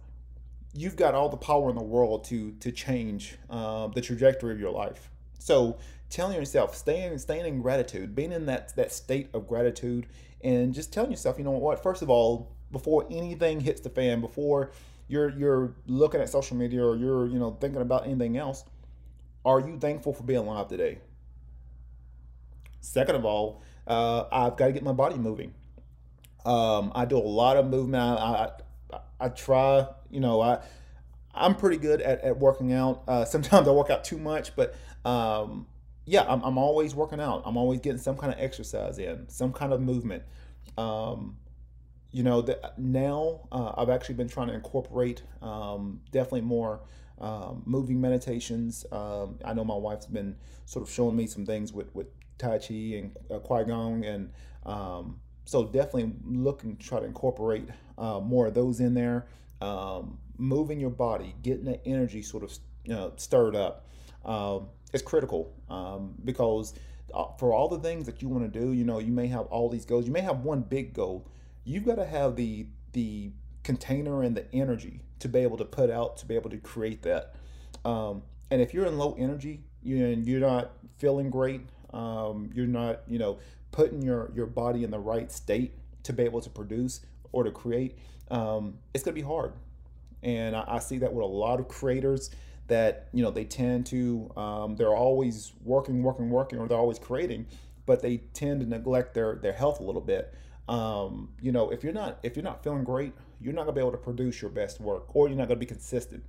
you've 0.74 0.96
got 0.96 1.16
all 1.16 1.30
the 1.30 1.38
power 1.38 1.70
in 1.70 1.76
the 1.76 1.84
world 1.84 2.24
to 2.26 2.52
to 2.60 2.72
change 2.72 3.38
uh, 3.50 3.88
the 3.88 4.02
trajectory 4.02 4.52
of 4.52 4.60
your 4.60 4.72
life. 4.72 5.10
So 5.40 5.78
telling 6.10 6.38
yourself, 6.38 6.76
staying 6.76 7.18
staying 7.18 7.46
in 7.46 7.62
gratitude, 7.62 8.16
being 8.16 8.32
in 8.32 8.46
that 8.48 8.76
that 8.76 8.92
state 8.92 9.30
of 9.34 9.48
gratitude, 9.48 10.08
and 10.42 10.74
just 10.74 10.92
telling 10.92 11.12
yourself, 11.12 11.38
you 11.38 11.44
know 11.44 11.52
what, 11.52 11.82
first 11.82 12.02
of 12.02 12.10
all, 12.10 12.52
before 12.72 13.06
anything 13.10 13.60
hits 13.60 13.82
the 13.82 13.90
fan, 13.90 14.22
before 14.22 14.72
you're 15.08 15.30
you're 15.30 15.74
looking 15.88 16.22
at 16.22 16.30
social 16.30 16.58
media 16.58 16.84
or 16.84 16.96
you're 16.96 17.28
you 17.28 17.40
know 17.40 17.58
thinking 17.60 17.82
about 17.82 18.06
anything 18.06 18.38
else, 18.38 18.64
are 19.46 19.60
you 19.60 19.78
thankful 19.78 20.14
for 20.14 20.24
being 20.24 20.40
alive 20.40 20.68
today? 20.68 21.00
Second 22.82 23.16
of 23.16 23.26
all, 23.26 23.62
uh, 23.88 24.26
I've 24.32 24.58
got 24.58 24.68
to 24.68 24.72
get 24.74 24.84
my 24.84 24.94
body 24.94 25.16
moving. 25.16 25.54
Um, 26.46 26.92
I 26.96 27.06
do 27.06 27.18
a 27.18 27.20
lot 27.20 27.58
of 27.58 27.68
movement. 27.68 28.04
I, 28.04 28.50
I, 28.92 29.00
I 29.20 29.30
try, 29.30 29.88
you 30.10 30.20
know, 30.20 30.42
I 30.42 30.60
I'm 31.34 31.56
pretty 31.56 31.78
good 31.78 32.02
at, 32.02 32.22
at 32.22 32.38
working 32.38 32.74
out. 32.74 33.04
Uh, 33.08 33.26
sometimes 33.34 33.68
I 33.68 33.72
work 33.72 33.90
out 33.90 34.04
too 34.04 34.18
much, 34.18 34.56
but 34.56 34.76
um, 35.06 35.68
yeah, 36.06 36.26
I'm, 36.28 36.42
I'm 36.44 36.58
always 36.58 36.94
working 36.94 37.20
out. 37.20 37.44
I'm 37.46 37.58
always 37.58 37.80
getting 37.80 38.00
some 38.00 38.18
kind 38.18 38.34
of 38.34 38.40
exercise 38.40 39.00
in, 39.00 39.30
some 39.30 39.54
kind 39.54 39.74
of 39.74 39.82
movement. 39.82 40.24
Um, 40.78 41.38
you 42.12 42.24
know, 42.24 42.42
the, 42.42 42.74
now 42.78 43.48
uh, 43.52 43.74
I've 43.78 43.90
actually 43.90 44.16
been 44.16 44.30
trying 44.30 44.48
to 44.48 44.54
incorporate 44.54 45.24
um, 45.42 46.02
definitely 46.12 46.42
more 46.42 46.82
um, 47.24 47.64
moving 47.66 48.02
meditations. 48.02 48.86
Um, 48.92 49.40
I 49.46 49.54
know 49.54 49.64
my 49.64 49.76
wife's 49.76 50.06
been 50.06 50.36
sort 50.66 50.86
of 50.86 50.94
showing 50.94 51.16
me 51.16 51.26
some 51.26 51.46
things 51.46 51.72
with, 51.72 51.94
with 51.96 52.08
Tai 52.38 52.58
Chi 52.58 52.74
and 52.74 53.18
uh, 53.32 53.40
Qigong, 53.40 54.06
and 54.06 54.32
um, 54.66 55.20
so 55.46 55.66
definitely 55.66 56.14
looking 56.26 56.76
to 56.76 56.86
try 56.86 57.00
to 57.00 57.06
incorporate 57.06 57.70
uh, 57.98 58.20
more 58.20 58.48
of 58.48 58.54
those 58.54 58.82
in 58.82 58.94
there. 58.94 59.28
Um, 59.62 60.18
moving 60.38 60.82
your 60.82 60.90
body, 60.90 61.34
getting 61.42 61.64
the 61.64 61.86
energy 61.88 62.22
sort 62.22 62.44
of 62.44 62.52
you 62.84 62.94
know, 62.94 63.14
stirred 63.16 63.56
up 63.56 63.88
um, 64.26 64.68
is 64.92 65.02
critical 65.02 65.54
um, 65.70 66.16
because 66.26 66.74
uh, 67.14 67.26
for 67.40 67.54
all 67.54 67.70
the 67.70 67.80
things 67.80 68.06
that 68.06 68.22
you 68.22 68.28
want 68.28 68.52
to 68.52 68.60
do, 68.60 68.74
you 68.74 68.84
know, 68.84 69.00
you 69.00 69.14
may 69.14 69.28
have 69.28 69.46
all 69.46 69.70
these 69.70 69.86
goals. 69.86 70.06
You 70.06 70.12
may 70.12 70.22
have 70.22 70.40
one 70.40 70.62
big 70.62 70.94
goal. 70.94 71.30
You've 71.64 71.86
got 71.86 71.96
to 71.96 72.06
have 72.06 72.36
the 72.36 72.68
the 72.92 73.32
container 73.64 74.24
and 74.24 74.36
the 74.36 74.46
energy 74.54 75.02
to 75.20 75.28
be 75.30 75.40
able 75.40 75.58
to 75.58 75.66
put 75.66 75.90
out 75.90 76.18
to 76.18 76.26
be 76.26 76.36
able 76.36 76.50
to 76.50 76.58
create 76.58 77.02
that. 77.04 77.36
Um, 77.86 78.24
and 78.52 78.62
if 78.62 78.74
you're 78.74 78.86
in 78.86 78.98
low 78.98 79.16
energy, 79.18 79.62
you 79.82 80.06
and 80.06 80.28
you're 80.28 80.40
not 80.40 80.72
feeling 80.98 81.30
great, 81.30 81.62
um, 81.94 82.50
you're 82.54 82.68
not 82.68 83.02
you 83.08 83.20
know 83.20 83.40
putting 83.72 84.02
your 84.02 84.32
your 84.36 84.46
body 84.46 84.84
in 84.84 84.92
the 84.92 85.00
right 85.00 85.32
state 85.32 85.74
to 86.04 86.14
be 86.14 86.24
able 86.24 86.42
to 86.42 86.50
produce 86.50 87.02
or 87.32 87.44
to 87.44 87.52
create, 87.52 87.98
um, 88.30 88.76
it's 88.94 89.04
gonna 89.04 89.16
be 89.16 89.22
hard. 89.22 89.54
and 90.22 90.56
I, 90.56 90.64
I 90.68 90.80
see 90.80 91.00
that 91.00 91.14
with 91.14 91.24
a 91.24 91.28
lot 91.28 91.60
of 91.60 91.68
creators 91.68 92.30
that 92.68 93.10
you 93.14 93.24
know 93.24 93.32
they 93.32 93.46
tend 93.46 93.86
to 93.88 94.32
um, 94.38 94.76
they're 94.76 94.96
always 94.96 95.54
working, 95.64 96.02
working, 96.04 96.30
working, 96.30 96.60
or 96.60 96.68
they're 96.68 96.78
always 96.78 97.00
creating, 97.00 97.46
but 97.86 98.02
they 98.02 98.18
tend 98.34 98.62
to 98.62 98.68
neglect 98.68 99.14
their 99.14 99.36
their 99.36 99.54
health 99.54 99.80
a 99.80 99.84
little 99.84 100.02
bit. 100.02 100.34
Um, 100.70 101.30
you 101.42 101.52
know, 101.52 101.72
if 101.72 101.84
you're 101.84 101.94
not 101.94 102.20
if 102.24 102.36
you're 102.36 102.44
not 102.44 102.64
feeling 102.64 102.84
great, 102.84 103.14
you're 103.44 103.54
not 103.54 103.64
gonna 103.64 103.74
be 103.74 103.82
able 103.82 103.92
to 103.92 103.98
produce 103.98 104.42
your 104.42 104.52
best 104.52 104.80
work, 104.80 105.16
or 105.16 105.28
you're 105.28 105.38
not 105.38 105.48
gonna 105.48 105.60
be 105.60 105.66
consistent. 105.66 106.24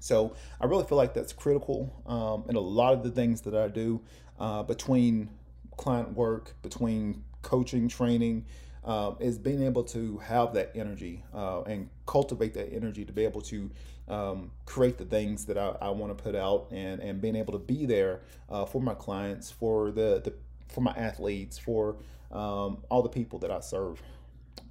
So 0.00 0.34
I 0.60 0.66
really 0.66 0.84
feel 0.84 0.96
like 0.96 1.12
that's 1.12 1.32
critical 1.32 2.02
um, 2.06 2.44
in 2.48 2.56
a 2.56 2.60
lot 2.60 2.94
of 2.94 3.02
the 3.02 3.10
things 3.10 3.40
that 3.42 3.54
I 3.54 3.68
do 3.68 4.00
uh, 4.38 4.62
between 4.62 5.30
client 5.76 6.12
work, 6.12 6.54
between 6.62 7.24
coaching, 7.42 7.88
training, 7.88 8.44
uh, 8.84 9.14
is 9.20 9.38
being 9.38 9.62
able 9.62 9.82
to 9.84 10.18
have 10.18 10.54
that 10.54 10.70
energy 10.74 11.24
uh, 11.34 11.62
and 11.62 11.90
cultivate 12.06 12.54
that 12.54 12.72
energy 12.72 13.04
to 13.04 13.12
be 13.12 13.24
able 13.24 13.42
to 13.42 13.70
um, 14.08 14.50
create 14.64 14.96
the 14.96 15.04
things 15.04 15.44
that 15.46 15.58
I, 15.58 15.76
I 15.82 15.90
want 15.90 16.16
to 16.16 16.22
put 16.22 16.34
out 16.34 16.68
and, 16.70 17.00
and 17.00 17.20
being 17.20 17.36
able 17.36 17.52
to 17.52 17.58
be 17.58 17.84
there 17.84 18.22
uh, 18.48 18.64
for 18.64 18.80
my 18.80 18.94
clients, 18.94 19.50
for 19.50 19.90
the, 19.90 20.22
the 20.24 20.32
for 20.68 20.80
my 20.80 20.92
athletes, 20.92 21.58
for 21.58 21.96
um, 22.30 22.78
all 22.90 23.02
the 23.02 23.08
people 23.08 23.38
that 23.40 23.50
I 23.50 23.60
serve. 23.60 24.02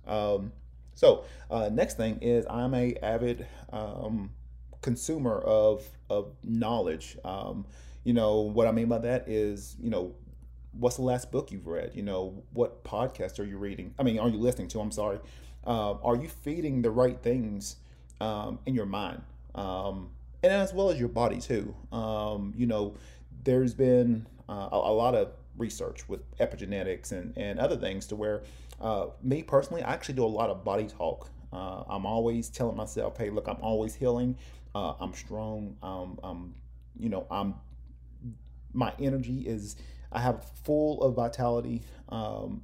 Um, 0.05 0.51
so 0.97 1.25
uh, 1.51 1.69
next 1.71 1.95
thing 1.95 2.17
is 2.21 2.45
I'm 2.49 2.73
a 2.73 2.95
avid 3.03 3.45
um, 3.71 4.31
consumer 4.81 5.37
of 5.37 5.87
of 6.09 6.33
knowledge. 6.43 7.17
Um, 7.23 7.65
you 8.03 8.13
know 8.13 8.39
what 8.39 8.67
I 8.67 8.71
mean 8.71 8.87
by 8.87 8.97
that 8.97 9.29
is 9.29 9.75
you 9.79 9.91
know 9.91 10.15
what's 10.71 10.95
the 10.95 11.03
last 11.03 11.31
book 11.31 11.51
you've 11.51 11.67
read? 11.67 11.91
You 11.93 12.01
know 12.01 12.43
what 12.51 12.83
podcast 12.83 13.39
are 13.39 13.43
you 13.43 13.59
reading? 13.59 13.93
I 13.99 14.03
mean, 14.03 14.17
are 14.17 14.27
you 14.27 14.39
listening 14.39 14.69
to? 14.69 14.79
I'm 14.79 14.91
sorry. 14.91 15.19
Uh, 15.65 15.93
are 16.03 16.15
you 16.15 16.27
feeding 16.27 16.81
the 16.81 16.89
right 16.89 17.21
things 17.21 17.75
um, 18.19 18.57
in 18.65 18.73
your 18.73 18.87
mind, 18.87 19.21
um, 19.53 20.09
and 20.41 20.51
as 20.51 20.73
well 20.73 20.89
as 20.89 20.99
your 20.99 21.09
body 21.09 21.39
too? 21.39 21.75
Um, 21.91 22.55
you 22.57 22.65
know, 22.65 22.95
there's 23.43 23.75
been 23.75 24.25
uh, 24.49 24.69
a, 24.71 24.77
a, 24.77 24.93
lot 24.93 25.13
of 25.13 25.29
research 25.57 26.09
with 26.09 26.21
epigenetics 26.39 27.11
and 27.11 27.37
and 27.37 27.59
other 27.59 27.77
things 27.77 28.07
to 28.07 28.15
where 28.15 28.41
uh, 28.79 29.07
me 29.21 29.43
personally, 29.43 29.83
I 29.83 29.93
actually 29.93 30.15
do 30.15 30.25
a 30.25 30.27
lot 30.27 30.49
of 30.49 30.63
body 30.63 30.87
talk. 30.87 31.29
Uh, 31.51 31.83
I'm 31.89 32.05
always 32.05 32.49
telling 32.49 32.75
myself, 32.75 33.17
"Hey, 33.17 33.29
look, 33.29 33.47
I'm 33.47 33.61
always 33.61 33.95
healing. 33.95 34.37
Uh, 34.75 34.93
I'm 34.99 35.13
strong. 35.13 35.75
Um, 35.81 36.19
I'm, 36.23 36.55
you 36.99 37.09
know, 37.09 37.25
I'm. 37.31 37.55
My 38.73 38.93
energy 38.99 39.47
is. 39.47 39.75
I 40.11 40.19
have 40.19 40.45
full 40.63 41.01
of 41.01 41.15
vitality. 41.15 41.83
Um, 42.09 42.61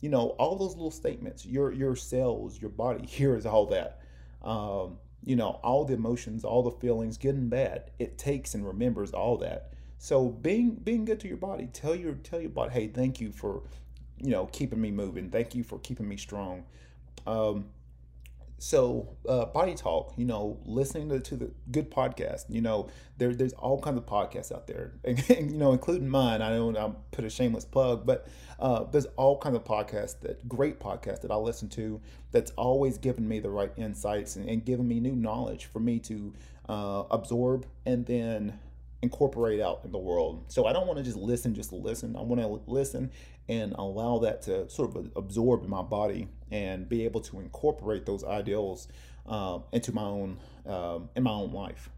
you 0.00 0.08
know, 0.08 0.30
all 0.38 0.56
those 0.56 0.74
little 0.74 0.90
statements. 0.90 1.44
Your 1.44 1.72
your 1.72 1.96
cells, 1.96 2.60
your 2.60 2.70
body 2.70 3.06
hears 3.06 3.46
all 3.46 3.66
that. 3.66 4.00
Um, 4.42 4.98
you 5.22 5.36
know, 5.36 5.60
all 5.62 5.84
the 5.84 5.94
emotions, 5.94 6.44
all 6.44 6.62
the 6.62 6.70
feelings, 6.70 7.18
good 7.18 7.34
and 7.34 7.50
bad. 7.50 7.90
It 7.98 8.16
takes 8.16 8.54
and 8.54 8.66
remembers 8.66 9.12
all 9.12 9.36
that. 9.38 9.72
So 9.98 10.28
being 10.28 10.76
being 10.76 11.04
good 11.04 11.20
to 11.20 11.28
your 11.28 11.36
body, 11.36 11.68
tell 11.72 11.94
your 11.94 12.14
tell 12.14 12.40
your 12.40 12.50
body, 12.50 12.72
hey, 12.72 12.88
thank 12.88 13.20
you 13.20 13.32
for, 13.32 13.62
you 14.20 14.30
know, 14.30 14.46
keeping 14.46 14.80
me 14.80 14.90
moving. 14.90 15.30
Thank 15.30 15.54
you 15.54 15.64
for 15.64 15.78
keeping 15.78 16.08
me 16.08 16.16
strong. 16.16 16.64
Um, 17.26 17.66
so 18.60 19.08
uh, 19.26 19.46
body 19.46 19.74
talk 19.74 20.12
you 20.18 20.24
know 20.26 20.58
listening 20.66 21.08
to, 21.08 21.18
to, 21.18 21.34
the 21.34 21.50
good 21.70 21.90
podcast 21.90 22.44
you 22.50 22.60
know 22.60 22.88
there, 23.16 23.34
there's 23.34 23.54
all 23.54 23.80
kinds 23.80 23.96
of 23.96 24.04
podcasts 24.04 24.52
out 24.52 24.66
there 24.66 24.92
and, 25.04 25.18
and 25.30 25.50
you 25.50 25.56
know 25.56 25.72
including 25.72 26.06
mine 26.06 26.42
i 26.42 26.50
don't 26.50 26.76
i 26.76 26.90
put 27.10 27.24
a 27.24 27.30
shameless 27.30 27.64
plug 27.64 28.04
but 28.04 28.28
uh, 28.58 28.84
there's 28.84 29.06
all 29.16 29.38
kinds 29.38 29.56
of 29.56 29.64
podcasts 29.64 30.20
that 30.20 30.46
great 30.46 30.78
podcasts 30.78 31.22
that 31.22 31.30
i 31.30 31.36
listen 31.36 31.70
to 31.70 31.98
that's 32.32 32.50
always 32.52 32.98
giving 32.98 33.26
me 33.26 33.40
the 33.40 33.48
right 33.48 33.72
insights 33.78 34.36
and, 34.36 34.46
and 34.46 34.66
giving 34.66 34.86
me 34.86 35.00
new 35.00 35.16
knowledge 35.16 35.64
for 35.64 35.80
me 35.80 35.98
to 35.98 36.30
uh, 36.68 37.04
absorb 37.10 37.64
and 37.86 38.04
then 38.04 38.58
incorporate 39.02 39.60
out 39.60 39.80
in 39.84 39.92
the 39.92 39.98
world. 39.98 40.44
So 40.48 40.66
I 40.66 40.72
don't 40.72 40.86
want 40.86 40.98
to 40.98 41.04
just 41.04 41.16
listen 41.16 41.54
just 41.54 41.72
listen. 41.72 42.16
I 42.16 42.22
want 42.22 42.40
to 42.40 42.70
listen 42.70 43.10
and 43.48 43.72
allow 43.74 44.18
that 44.18 44.42
to 44.42 44.68
sort 44.68 44.94
of 44.94 45.10
absorb 45.16 45.64
in 45.64 45.70
my 45.70 45.82
body 45.82 46.28
and 46.50 46.88
be 46.88 47.04
able 47.04 47.20
to 47.22 47.40
incorporate 47.40 48.06
those 48.06 48.24
ideals 48.24 48.88
um, 49.26 49.64
into 49.72 49.92
my 49.92 50.02
own 50.02 50.38
um, 50.66 51.08
in 51.16 51.22
my 51.22 51.30
own 51.30 51.52
life. 51.52 51.90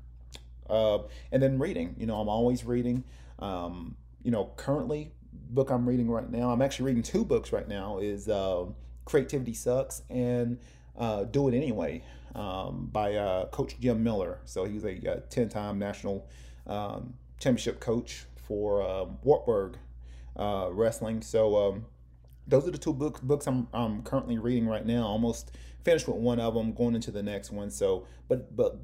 Uh, 0.68 1.00
and 1.32 1.42
then 1.42 1.58
reading, 1.58 1.94
you 1.98 2.06
know, 2.06 2.20
I'm 2.20 2.28
always 2.28 2.64
reading. 2.64 3.04
Um, 3.38 3.96
you 4.22 4.30
know, 4.30 4.52
currently 4.56 5.12
book 5.50 5.70
I'm 5.70 5.88
reading 5.88 6.10
right 6.10 6.30
now. 6.30 6.50
I'm 6.50 6.62
actually 6.62 6.86
reading 6.86 7.02
two 7.02 7.24
books 7.24 7.52
right 7.52 7.66
now. 7.66 7.98
Is 7.98 8.28
uh, 8.28 8.66
Creativity 9.04 9.54
Sucks 9.54 10.02
and 10.08 10.58
uh, 10.96 11.24
Do 11.24 11.48
It 11.48 11.54
Anyway 11.54 12.04
um, 12.34 12.88
by 12.92 13.14
uh, 13.14 13.46
Coach 13.46 13.78
Jim 13.80 14.02
Miller. 14.02 14.38
So 14.44 14.64
he's 14.64 14.84
a 14.84 15.22
10 15.28 15.48
time 15.48 15.78
national 15.78 16.28
um, 16.66 17.14
championship 17.38 17.80
coach 17.80 18.26
for 18.36 18.82
um, 18.82 19.18
Wartburg 19.22 19.76
uh, 20.36 20.68
Wrestling. 20.70 21.22
So 21.22 21.56
um, 21.56 21.86
those 22.46 22.66
are 22.66 22.70
the 22.70 22.78
two 22.78 22.92
books 22.92 23.20
books 23.20 23.46
I'm, 23.46 23.68
I'm 23.72 24.02
currently 24.02 24.38
reading 24.38 24.66
right 24.66 24.84
now. 24.84 25.06
Almost 25.06 25.52
finished 25.84 26.06
with 26.06 26.16
one 26.16 26.40
of 26.40 26.54
them, 26.54 26.72
going 26.72 26.94
into 26.94 27.10
the 27.10 27.22
next 27.22 27.50
one. 27.50 27.70
So, 27.70 28.06
but 28.28 28.54
but 28.54 28.78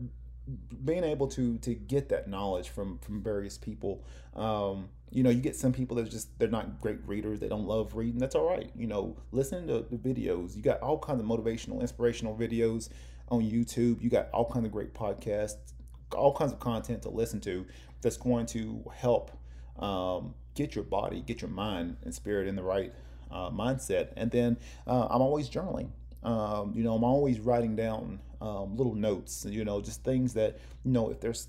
being 0.84 1.04
able 1.04 1.26
to 1.28 1.58
to 1.58 1.74
get 1.74 2.08
that 2.08 2.28
knowledge 2.28 2.68
from 2.68 2.98
from 2.98 3.22
various 3.22 3.58
people 3.58 4.02
um, 4.34 4.88
you 5.10 5.22
know 5.22 5.30
you 5.30 5.40
get 5.40 5.56
some 5.56 5.72
people 5.72 5.96
that 5.96 6.10
just 6.10 6.36
they're 6.38 6.48
not 6.48 6.80
great 6.80 6.98
readers 7.06 7.38
they 7.40 7.48
don't 7.48 7.66
love 7.66 7.94
reading 7.94 8.18
that's 8.18 8.34
all 8.34 8.48
right 8.48 8.70
you 8.74 8.86
know 8.86 9.16
listen 9.32 9.66
to 9.66 9.84
the 9.90 9.96
videos 9.96 10.56
you 10.56 10.62
got 10.62 10.80
all 10.80 10.98
kinds 10.98 11.20
of 11.20 11.26
motivational 11.26 11.80
inspirational 11.80 12.36
videos 12.36 12.88
on 13.28 13.42
youtube 13.42 14.00
you 14.02 14.08
got 14.08 14.30
all 14.32 14.50
kinds 14.50 14.64
of 14.64 14.72
great 14.72 14.94
podcasts 14.94 15.72
all 16.14 16.34
kinds 16.34 16.52
of 16.52 16.60
content 16.60 17.02
to 17.02 17.10
listen 17.10 17.40
to 17.40 17.66
that's 18.00 18.16
going 18.16 18.46
to 18.46 18.84
help 18.94 19.30
um, 19.78 20.34
get 20.54 20.74
your 20.74 20.84
body, 20.84 21.22
get 21.26 21.40
your 21.40 21.50
mind 21.50 21.96
and 22.04 22.14
spirit 22.14 22.48
in 22.48 22.56
the 22.56 22.62
right 22.62 22.92
uh, 23.30 23.50
mindset. 23.50 24.12
And 24.16 24.30
then 24.30 24.56
uh, 24.86 25.06
I'm 25.10 25.22
always 25.22 25.48
journaling. 25.48 25.90
Um, 26.22 26.72
you 26.74 26.82
know, 26.82 26.94
I'm 26.94 27.04
always 27.04 27.38
writing 27.40 27.76
down 27.76 28.20
um, 28.40 28.76
little 28.76 28.94
notes, 28.94 29.46
you 29.48 29.64
know, 29.64 29.80
just 29.80 30.02
things 30.02 30.34
that, 30.34 30.58
you 30.84 30.90
know, 30.92 31.10
if 31.10 31.20
there's 31.20 31.48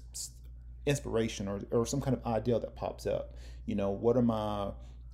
inspiration 0.85 1.47
or, 1.47 1.61
or 1.71 1.85
some 1.85 2.01
kind 2.01 2.15
of 2.15 2.25
idea 2.25 2.59
that 2.59 2.75
pops 2.75 3.05
up, 3.05 3.35
you 3.65 3.75
know, 3.75 3.89
what 3.89 4.15
are 4.15 4.21
my, 4.21 4.71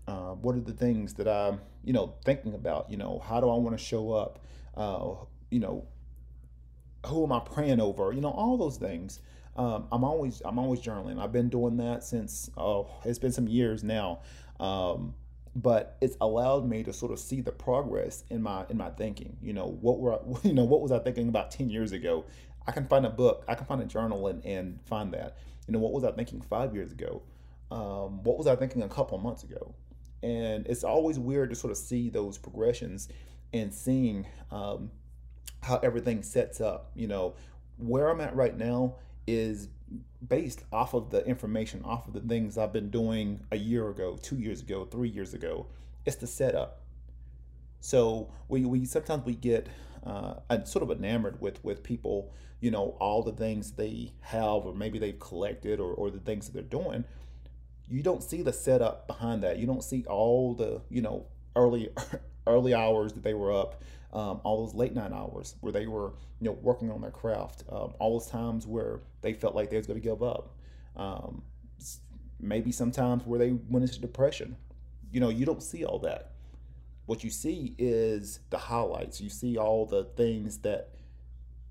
uh, 0.07 0.33
what 0.33 0.55
are 0.55 0.61
the 0.61 0.73
things 0.73 1.13
that 1.15 1.27
I'm, 1.27 1.61
you 1.83 1.93
know, 1.93 2.15
thinking 2.25 2.53
about, 2.53 2.89
you 2.89 2.97
know, 2.97 3.21
how 3.25 3.39
do 3.39 3.49
I 3.49 3.55
want 3.55 3.77
to 3.77 3.83
show 3.83 4.11
up? 4.11 4.39
Uh, 4.75 5.15
you 5.49 5.59
know, 5.59 5.85
who 7.05 7.23
am 7.23 7.31
I 7.31 7.39
praying 7.39 7.79
over? 7.79 8.11
You 8.11 8.21
know, 8.21 8.31
all 8.31 8.57
those 8.57 8.77
things. 8.77 9.19
Um, 9.55 9.87
I'm 9.91 10.03
always 10.03 10.41
I'm 10.43 10.59
always 10.59 10.81
journaling. 10.81 11.21
I've 11.21 11.31
been 11.31 11.49
doing 11.49 11.77
that 11.77 12.03
since 12.03 12.49
oh 12.57 12.89
it's 13.05 13.19
been 13.19 13.31
some 13.31 13.47
years 13.47 13.83
now, 13.83 14.19
um, 14.59 15.13
but 15.55 15.97
it's 16.01 16.17
allowed 16.19 16.67
me 16.67 16.83
to 16.83 16.91
sort 16.91 17.13
of 17.13 17.19
see 17.19 17.39
the 17.39 17.53
progress 17.53 18.25
in 18.29 18.41
my 18.41 18.65
in 18.69 18.77
my 18.77 18.89
thinking. 18.89 19.37
You 19.41 19.53
know 19.53 19.77
what 19.79 19.99
were 19.99 20.15
I, 20.15 20.19
you 20.43 20.53
know 20.53 20.65
what 20.65 20.81
was 20.81 20.91
I 20.91 20.99
thinking 20.99 21.29
about 21.29 21.51
ten 21.51 21.69
years 21.69 21.93
ago? 21.93 22.25
I 22.67 22.71
can 22.71 22.85
find 22.87 23.05
a 23.05 23.09
book, 23.09 23.45
I 23.47 23.55
can 23.55 23.65
find 23.65 23.81
a 23.81 23.85
journal 23.85 24.27
and, 24.27 24.43
and 24.43 24.81
find 24.85 25.13
that. 25.13 25.37
You 25.67 25.73
know 25.73 25.79
what 25.79 25.93
was 25.93 26.03
I 26.03 26.11
thinking 26.11 26.41
five 26.41 26.73
years 26.73 26.91
ago? 26.91 27.21
Um, 27.71 28.23
what 28.23 28.37
was 28.37 28.47
I 28.47 28.55
thinking 28.55 28.81
a 28.81 28.89
couple 28.89 29.17
months 29.19 29.43
ago? 29.43 29.73
And 30.21 30.65
it's 30.67 30.83
always 30.83 31.19
weird 31.19 31.51
to 31.51 31.55
sort 31.55 31.71
of 31.71 31.77
see 31.77 32.09
those 32.09 32.37
progressions 32.37 33.07
and 33.53 33.73
seeing 33.73 34.25
um, 34.51 34.91
how 35.61 35.77
everything 35.77 36.23
sets 36.23 36.59
up. 36.59 36.91
You 36.93 37.07
know 37.07 37.35
where 37.77 38.09
I'm 38.09 38.19
at 38.19 38.35
right 38.35 38.57
now 38.57 38.95
is 39.27 39.69
based 40.27 40.63
off 40.71 40.93
of 40.93 41.09
the 41.11 41.25
information, 41.25 41.83
off 41.83 42.07
of 42.07 42.13
the 42.13 42.19
things 42.21 42.57
I've 42.57 42.73
been 42.73 42.89
doing 42.89 43.41
a 43.51 43.57
year 43.57 43.89
ago, 43.89 44.17
two 44.21 44.37
years 44.37 44.61
ago, 44.61 44.85
three 44.85 45.09
years 45.09 45.33
ago. 45.33 45.67
It's 46.05 46.15
the 46.15 46.27
setup. 46.27 46.81
So 47.79 48.31
we, 48.47 48.65
we 48.65 48.85
sometimes 48.85 49.25
we 49.25 49.35
get 49.35 49.67
uh, 50.05 50.63
sort 50.63 50.83
of 50.83 50.91
enamored 50.91 51.39
with 51.41 51.63
with 51.63 51.83
people, 51.83 52.31
you 52.59 52.71
know, 52.71 52.95
all 52.99 53.23
the 53.23 53.31
things 53.31 53.71
they 53.71 54.13
have 54.21 54.65
or 54.65 54.73
maybe 54.73 54.99
they've 54.99 55.19
collected 55.19 55.79
or, 55.79 55.93
or 55.93 56.09
the 56.09 56.19
things 56.19 56.47
that 56.47 56.53
they're 56.53 56.81
doing. 56.81 57.05
You 57.87 58.01
don't 58.01 58.23
see 58.23 58.41
the 58.41 58.53
setup 58.53 59.07
behind 59.07 59.43
that. 59.43 59.59
You 59.59 59.67
don't 59.67 59.83
see 59.83 60.03
all 60.07 60.55
the, 60.55 60.81
you 60.89 61.01
know, 61.01 61.27
early 61.55 61.89
early 62.47 62.73
hours 62.73 63.13
that 63.13 63.23
they 63.23 63.33
were 63.33 63.53
up, 63.53 63.83
um, 64.15 64.39
all 64.45 64.65
those 64.65 64.73
late 64.73 64.95
night 64.95 65.11
hours 65.11 65.55
where 65.59 65.73
they 65.73 65.87
were, 65.87 66.13
you 66.39 66.45
know, 66.45 66.53
working 66.61 66.89
on 66.89 67.01
their 67.01 67.11
craft, 67.11 67.65
um, 67.69 67.93
all 67.99 68.17
those 68.17 68.29
times 68.29 68.65
where 68.65 69.01
they 69.21 69.33
felt 69.33 69.53
like 69.53 69.69
they 69.69 69.75
was 69.75 69.85
going 69.85 69.99
to 69.99 70.03
give 70.03 70.23
up, 70.23 70.55
um, 70.95 71.43
maybe 72.39 72.71
sometimes 72.71 73.25
where 73.25 73.37
they 73.37 73.51
went 73.51 73.83
into 73.83 73.99
depression. 73.99 74.55
You 75.11 75.19
know, 75.19 75.27
you 75.27 75.45
don't 75.45 75.61
see 75.61 75.83
all 75.83 75.99
that. 75.99 76.31
What 77.07 77.25
you 77.25 77.29
see 77.29 77.75
is 77.77 78.39
the 78.51 78.57
highlights. 78.57 79.19
You 79.19 79.29
see 79.29 79.57
all 79.57 79.85
the 79.85 80.05
things 80.05 80.59
that 80.59 80.91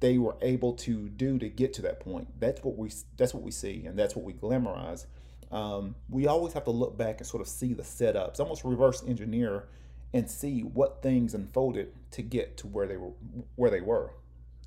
they 0.00 0.18
were 0.18 0.36
able 0.42 0.74
to 0.74 1.08
do 1.08 1.38
to 1.38 1.48
get 1.48 1.72
to 1.74 1.82
that 1.82 1.98
point. 1.98 2.28
That's 2.38 2.62
what 2.62 2.76
we 2.76 2.90
that's 3.16 3.32
what 3.32 3.42
we 3.42 3.52
see, 3.52 3.86
and 3.86 3.98
that's 3.98 4.14
what 4.14 4.24
we 4.24 4.34
glamorize. 4.34 5.06
Um, 5.50 5.94
we 6.10 6.26
always 6.26 6.52
have 6.52 6.64
to 6.64 6.70
look 6.70 6.98
back 6.98 7.18
and 7.18 7.26
sort 7.26 7.40
of 7.40 7.48
see 7.48 7.72
the 7.72 7.82
setups, 7.82 8.38
almost 8.38 8.64
reverse 8.64 9.02
engineer 9.06 9.64
and 10.14 10.30
see 10.30 10.62
what 10.62 11.02
things 11.02 11.34
unfolded 11.34 11.92
to 12.12 12.22
get 12.22 12.56
to 12.56 12.66
where 12.66 12.86
they 12.86 12.96
were 12.96 13.12
where 13.56 13.70
they 13.70 13.82
were 13.82 14.12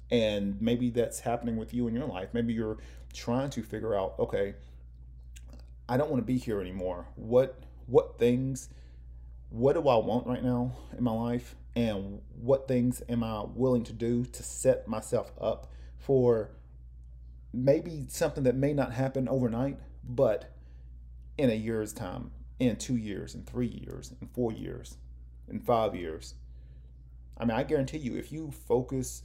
And 0.10 0.62
maybe 0.62 0.89
that's 0.89 1.22
happening 1.22 1.58
with 1.58 1.74
you 1.74 1.88
in 1.88 1.94
your 1.94 2.06
life. 2.08 2.30
Maybe 2.34 2.54
you're 2.54 2.77
trying 3.13 3.50
to 3.51 3.63
figure 3.63 3.96
out, 3.96 4.16
okay, 4.20 4.56
I 5.89 5.98
don't 5.98 6.10
want 6.10 6.22
to 6.22 6.25
be 6.25 6.38
here 6.38 6.62
anymore. 6.62 7.08
What 7.16 7.60
what 7.88 8.18
things 8.18 8.70
what 9.50 9.74
do 9.74 9.88
I 9.88 9.96
want 9.96 10.27
right 10.27 10.44
now 10.44 10.74
in 10.98 11.04
my 11.04 11.12
life 11.12 11.56
and 11.74 12.20
what 12.42 12.68
things 12.68 13.01
am 13.08 13.24
I 13.24 13.46
willing 13.56 13.84
to 13.86 13.94
do 13.94 14.25
to 14.25 14.44
set 14.44 14.88
myself 14.89 15.32
up 15.39 15.72
for 15.98 16.51
maybe 17.54 18.06
something 18.10 18.44
that 18.44 18.56
may 18.56 18.74
not 18.74 18.92
happen 18.92 19.30
overnight, 19.30 19.77
but 20.04 20.54
in 21.38 21.50
a 21.50 21.54
year's 21.54 21.94
time, 21.94 22.32
in 22.60 22.75
2 22.75 22.98
years, 22.98 23.36
in 23.36 23.44
3 23.44 23.68
years, 23.68 24.12
in 24.22 24.27
4 24.27 24.51
years, 24.51 24.98
in 25.50 25.60
5 25.60 25.96
years. 25.96 26.36
I 27.38 27.46
mean, 27.46 27.58
I 27.58 27.63
guarantee 27.63 27.98
you 28.00 28.16
if 28.16 28.32
you 28.32 28.51
focus 28.51 29.24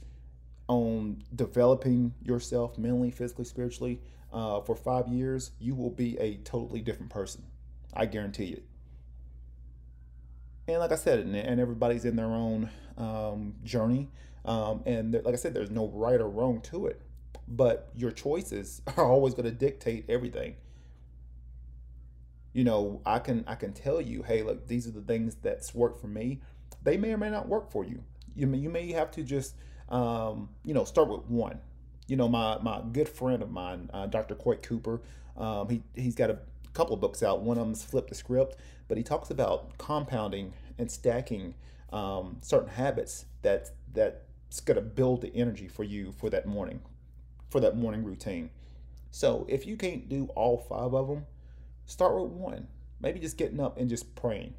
on 0.67 1.23
developing 1.35 2.13
yourself 2.21 2.77
mentally, 2.77 3.11
physically, 3.11 3.45
spiritually 3.45 4.01
uh, 4.31 4.61
for 4.61 4.75
five 4.75 5.07
years, 5.07 5.51
you 5.59 5.75
will 5.75 5.89
be 5.89 6.17
a 6.19 6.37
totally 6.37 6.81
different 6.81 7.11
person. 7.11 7.43
I 7.93 8.05
guarantee 8.05 8.49
it. 8.49 8.63
And 10.67 10.79
like 10.79 10.91
I 10.91 10.95
said, 10.95 11.19
and, 11.19 11.35
and 11.35 11.59
everybody's 11.59 12.05
in 12.05 12.15
their 12.15 12.31
own 12.31 12.69
um, 12.97 13.55
journey. 13.63 14.09
Um, 14.45 14.81
and 14.85 15.13
like 15.13 15.33
I 15.33 15.37
said, 15.37 15.53
there's 15.53 15.71
no 15.71 15.87
right 15.89 16.19
or 16.19 16.29
wrong 16.29 16.61
to 16.61 16.87
it. 16.87 17.01
But 17.47 17.89
your 17.95 18.11
choices 18.11 18.81
are 18.97 19.05
always 19.05 19.33
going 19.33 19.45
to 19.45 19.51
dictate 19.51 20.05
everything. 20.09 20.55
You 22.53 22.63
know, 22.63 23.01
I 23.05 23.19
can 23.19 23.43
I 23.47 23.55
can 23.55 23.73
tell 23.73 23.99
you, 23.99 24.23
hey, 24.23 24.43
look, 24.43 24.67
these 24.67 24.87
are 24.87 24.91
the 24.91 25.01
things 25.01 25.35
that's 25.41 25.73
worked 25.73 25.99
for 25.99 26.07
me. 26.07 26.41
They 26.83 26.97
may 26.97 27.13
or 27.13 27.17
may 27.17 27.29
not 27.29 27.47
work 27.47 27.71
for 27.71 27.83
you. 27.83 28.03
You 28.35 28.47
may, 28.47 28.57
you 28.57 28.69
may 28.69 28.91
have 28.91 29.11
to 29.11 29.23
just 29.23 29.55
um, 29.89 30.49
you 30.63 30.73
know, 30.73 30.83
start 30.83 31.07
with 31.07 31.25
one. 31.27 31.59
You 32.07 32.17
know, 32.17 32.27
my 32.27 32.57
my 32.59 32.81
good 32.91 33.09
friend 33.09 33.41
of 33.41 33.51
mine, 33.51 33.89
uh, 33.93 34.07
Dr. 34.07 34.35
Coit 34.35 34.61
Cooper, 34.63 35.01
um, 35.37 35.69
he 35.69 35.83
he's 35.95 36.15
got 36.15 36.29
a 36.29 36.39
couple 36.73 36.93
of 36.93 36.99
books 36.99 37.23
out. 37.23 37.41
One 37.41 37.57
of 37.57 37.65
them's 37.65 37.83
Flip 37.83 38.07
the 38.07 38.15
Script, 38.15 38.57
but 38.87 38.97
he 38.97 39.03
talks 39.03 39.29
about 39.29 39.77
compounding 39.77 40.53
and 40.77 40.91
stacking 40.91 41.55
um, 41.91 42.37
certain 42.41 42.69
habits 42.69 43.25
that 43.41 43.71
that's 43.93 44.59
going 44.59 44.75
to 44.75 44.81
build 44.81 45.21
the 45.21 45.33
energy 45.35 45.67
for 45.67 45.83
you 45.83 46.11
for 46.11 46.29
that 46.29 46.45
morning, 46.45 46.81
for 47.49 47.59
that 47.61 47.77
morning 47.77 48.03
routine. 48.03 48.49
So 49.11 49.45
if 49.47 49.67
you 49.67 49.77
can't 49.77 50.09
do 50.09 50.25
all 50.35 50.57
five 50.57 50.93
of 50.93 51.07
them, 51.07 51.25
start 51.85 52.15
with 52.19 52.31
one. 52.31 52.67
Maybe 52.99 53.19
just 53.19 53.37
getting 53.37 53.59
up 53.59 53.77
and 53.77 53.89
just 53.89 54.15
praying. 54.15 54.53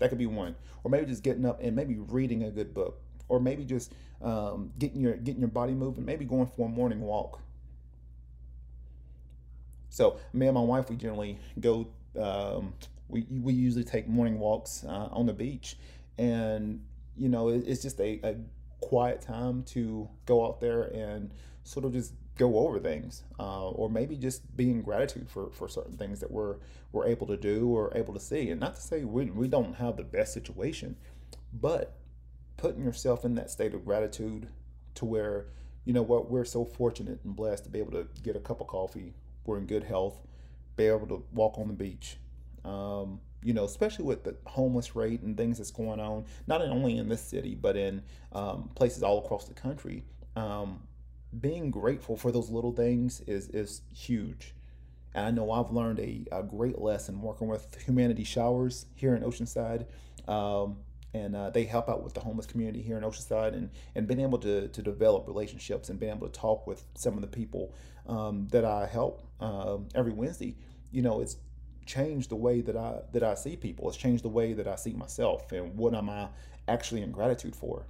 That 0.00 0.08
could 0.08 0.18
be 0.18 0.26
one, 0.26 0.56
or 0.82 0.90
maybe 0.90 1.06
just 1.06 1.22
getting 1.22 1.46
up 1.46 1.60
and 1.62 1.76
maybe 1.76 1.96
reading 1.98 2.42
a 2.42 2.50
good 2.50 2.74
book 2.74 3.00
or 3.28 3.40
maybe 3.40 3.64
just 3.64 3.92
um, 4.22 4.72
getting 4.78 5.00
your 5.00 5.14
getting 5.14 5.40
your 5.40 5.48
body 5.48 5.72
moving, 5.72 6.04
maybe 6.04 6.24
going 6.24 6.46
for 6.46 6.66
a 6.66 6.70
morning 6.70 7.00
walk. 7.00 7.40
So 9.88 10.18
me 10.32 10.46
and 10.46 10.54
my 10.54 10.60
wife, 10.60 10.90
we 10.90 10.96
generally 10.96 11.38
go. 11.60 11.88
Um, 12.20 12.74
we 13.08 13.26
we 13.30 13.52
usually 13.52 13.84
take 13.84 14.08
morning 14.08 14.38
walks 14.38 14.84
uh, 14.84 15.08
on 15.10 15.26
the 15.26 15.32
beach, 15.32 15.76
and 16.18 16.84
you 17.16 17.28
know 17.28 17.48
it, 17.48 17.64
it's 17.66 17.82
just 17.82 18.00
a, 18.00 18.20
a 18.22 18.36
quiet 18.80 19.20
time 19.20 19.62
to 19.62 20.08
go 20.26 20.46
out 20.46 20.60
there 20.60 20.82
and 20.82 21.30
sort 21.62 21.84
of 21.84 21.92
just 21.92 22.12
go 22.36 22.58
over 22.58 22.78
things 22.80 23.22
uh, 23.38 23.68
or 23.70 23.88
maybe 23.88 24.16
just 24.16 24.56
be 24.56 24.70
in 24.70 24.82
gratitude 24.82 25.28
for, 25.28 25.50
for 25.50 25.68
certain 25.68 25.96
things 25.96 26.20
that 26.20 26.30
we're 26.30 26.56
we're 26.92 27.06
able 27.06 27.26
to 27.26 27.36
do 27.36 27.68
or 27.68 27.92
able 27.94 28.14
to 28.14 28.20
see. 28.20 28.50
And 28.50 28.60
not 28.60 28.74
to 28.76 28.80
say 28.80 29.04
we, 29.04 29.26
we 29.26 29.48
don't 29.48 29.74
have 29.74 29.96
the 29.96 30.04
best 30.04 30.32
situation 30.32 30.96
but 31.52 31.96
putting 32.56 32.84
yourself 32.84 33.24
in 33.24 33.34
that 33.36 33.50
state 33.50 33.74
of 33.74 33.84
gratitude 33.84 34.48
to 34.94 35.04
where 35.04 35.46
you 35.84 35.92
know 35.92 36.02
what 36.02 36.30
we're 36.30 36.44
so 36.44 36.64
fortunate 36.64 37.20
and 37.24 37.36
blessed 37.36 37.64
to 37.64 37.70
be 37.70 37.78
able 37.78 37.92
to 37.92 38.06
get 38.22 38.36
a 38.36 38.40
cup 38.40 38.60
of 38.60 38.66
coffee. 38.66 39.14
We're 39.44 39.58
in 39.58 39.66
good 39.66 39.84
health 39.84 40.20
be 40.76 40.86
able 40.86 41.06
to 41.06 41.24
walk 41.32 41.58
on 41.58 41.68
the 41.68 41.74
beach 41.74 42.16
um, 42.64 43.20
you 43.42 43.52
know 43.52 43.64
especially 43.64 44.04
with 44.04 44.24
the 44.24 44.34
homeless 44.46 44.96
rate 44.96 45.20
and 45.22 45.36
things 45.36 45.58
that's 45.58 45.70
going 45.70 46.00
on 46.00 46.24
not 46.46 46.62
only 46.62 46.96
in 46.96 47.08
this 47.08 47.20
city 47.20 47.54
but 47.54 47.76
in 47.76 48.02
um, 48.32 48.70
places 48.74 49.02
all 49.02 49.18
across 49.18 49.46
the 49.46 49.54
country. 49.54 50.04
Um, 50.36 50.80
being 51.40 51.70
grateful 51.70 52.16
for 52.16 52.32
those 52.32 52.50
little 52.50 52.72
things 52.72 53.20
is 53.22 53.48
is 53.48 53.82
huge 53.92 54.54
and 55.14 55.26
i 55.26 55.30
know 55.30 55.50
i've 55.50 55.70
learned 55.70 55.98
a, 55.98 56.24
a 56.32 56.42
great 56.42 56.78
lesson 56.78 57.20
working 57.20 57.48
with 57.48 57.76
humanity 57.84 58.24
showers 58.24 58.86
here 58.94 59.14
in 59.14 59.22
oceanside 59.22 59.86
um, 60.28 60.76
and 61.14 61.36
uh, 61.36 61.50
they 61.50 61.64
help 61.64 61.88
out 61.88 62.02
with 62.02 62.12
the 62.12 62.20
homeless 62.20 62.44
community 62.44 62.82
here 62.82 62.98
in 62.98 63.04
Oceanside 63.04 63.54
and, 63.54 63.70
and 63.94 64.06
being 64.06 64.20
able 64.20 64.38
to, 64.38 64.68
to 64.68 64.82
develop 64.82 65.26
relationships 65.28 65.88
and 65.88 65.98
being 65.98 66.12
able 66.12 66.28
to 66.28 66.38
talk 66.38 66.66
with 66.66 66.84
some 66.96 67.14
of 67.14 67.20
the 67.20 67.28
people 67.28 67.72
um, 68.08 68.48
that 68.50 68.64
I 68.64 68.86
help 68.86 69.22
um, 69.40 69.88
every 69.94 70.12
Wednesday, 70.12 70.56
you 70.90 71.02
know, 71.02 71.20
it's 71.20 71.36
changed 71.86 72.30
the 72.30 72.36
way 72.36 72.60
that 72.62 72.76
I 72.76 73.00
that 73.12 73.22
I 73.22 73.34
see 73.34 73.56
people. 73.56 73.88
It's 73.88 73.96
changed 73.96 74.24
the 74.24 74.28
way 74.28 74.54
that 74.54 74.66
I 74.66 74.74
see 74.74 74.92
myself 74.92 75.52
and 75.52 75.76
what 75.76 75.94
am 75.94 76.10
I 76.10 76.28
actually 76.66 77.02
in 77.02 77.12
gratitude 77.12 77.54
for. 77.54 77.86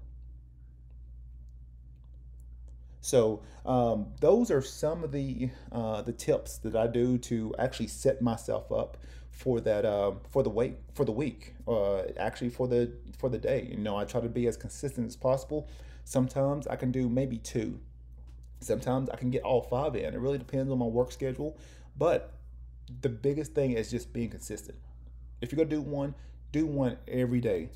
So 3.05 3.43
um, 3.67 4.07
those 4.21 4.51
are 4.51 4.63
some 4.63 5.05
of 5.05 5.13
the 5.13 5.51
uh, 5.71 6.01
the 6.01 6.13
tips 6.13 6.57
that 6.59 6.75
I 6.75 6.87
do 6.87 7.19
to 7.19 7.55
actually 7.59 7.89
set 7.89 8.23
myself 8.23 8.73
up 8.73 8.97
for 9.31 9.61
that 9.61 9.85
uh, 9.85 10.13
for 10.31 10.43
the 10.43 10.49
week 10.49 10.77
for 10.95 11.05
the 11.05 11.13
week 11.13 11.55
uh, 11.69 12.05
actually 12.17 12.49
for 12.49 12.67
the 12.67 12.91
for 13.19 13.29
the 13.29 13.37
day. 13.37 13.69
You 13.71 13.77
know 13.77 13.99
i 13.99 14.05
try 14.07 14.23
to 14.23 14.29
be 14.31 14.47
as 14.47 14.57
consistent 14.57 15.07
as 15.07 15.17
possible. 15.17 15.69
Sometimes 16.05 16.67
i 16.67 16.77
can 16.77 16.91
do 16.91 17.11
maybe 17.11 17.37
two. 17.37 17.79
Sometimes 18.61 19.11
i 19.11 19.17
can 19.17 19.31
get 19.31 19.43
all 19.43 19.61
five 19.61 19.95
in. 19.97 20.15
It 20.15 20.19
really 20.19 20.39
depends 20.39 20.73
on 20.73 20.79
my 20.79 20.87
work 20.87 21.13
schedule. 21.13 21.59
But 21.99 22.33
the 23.03 23.11
biggest 23.11 23.53
thing 23.53 23.73
is 23.73 23.91
just 23.91 24.15
being 24.15 24.31
consistent. 24.31 24.79
If 25.43 25.53
you're 25.53 25.63
gonna 25.63 25.69
do 25.69 25.83
one 25.83 26.15
do 26.53 26.65
one 26.65 26.97
every 27.07 27.43
day 27.43 27.69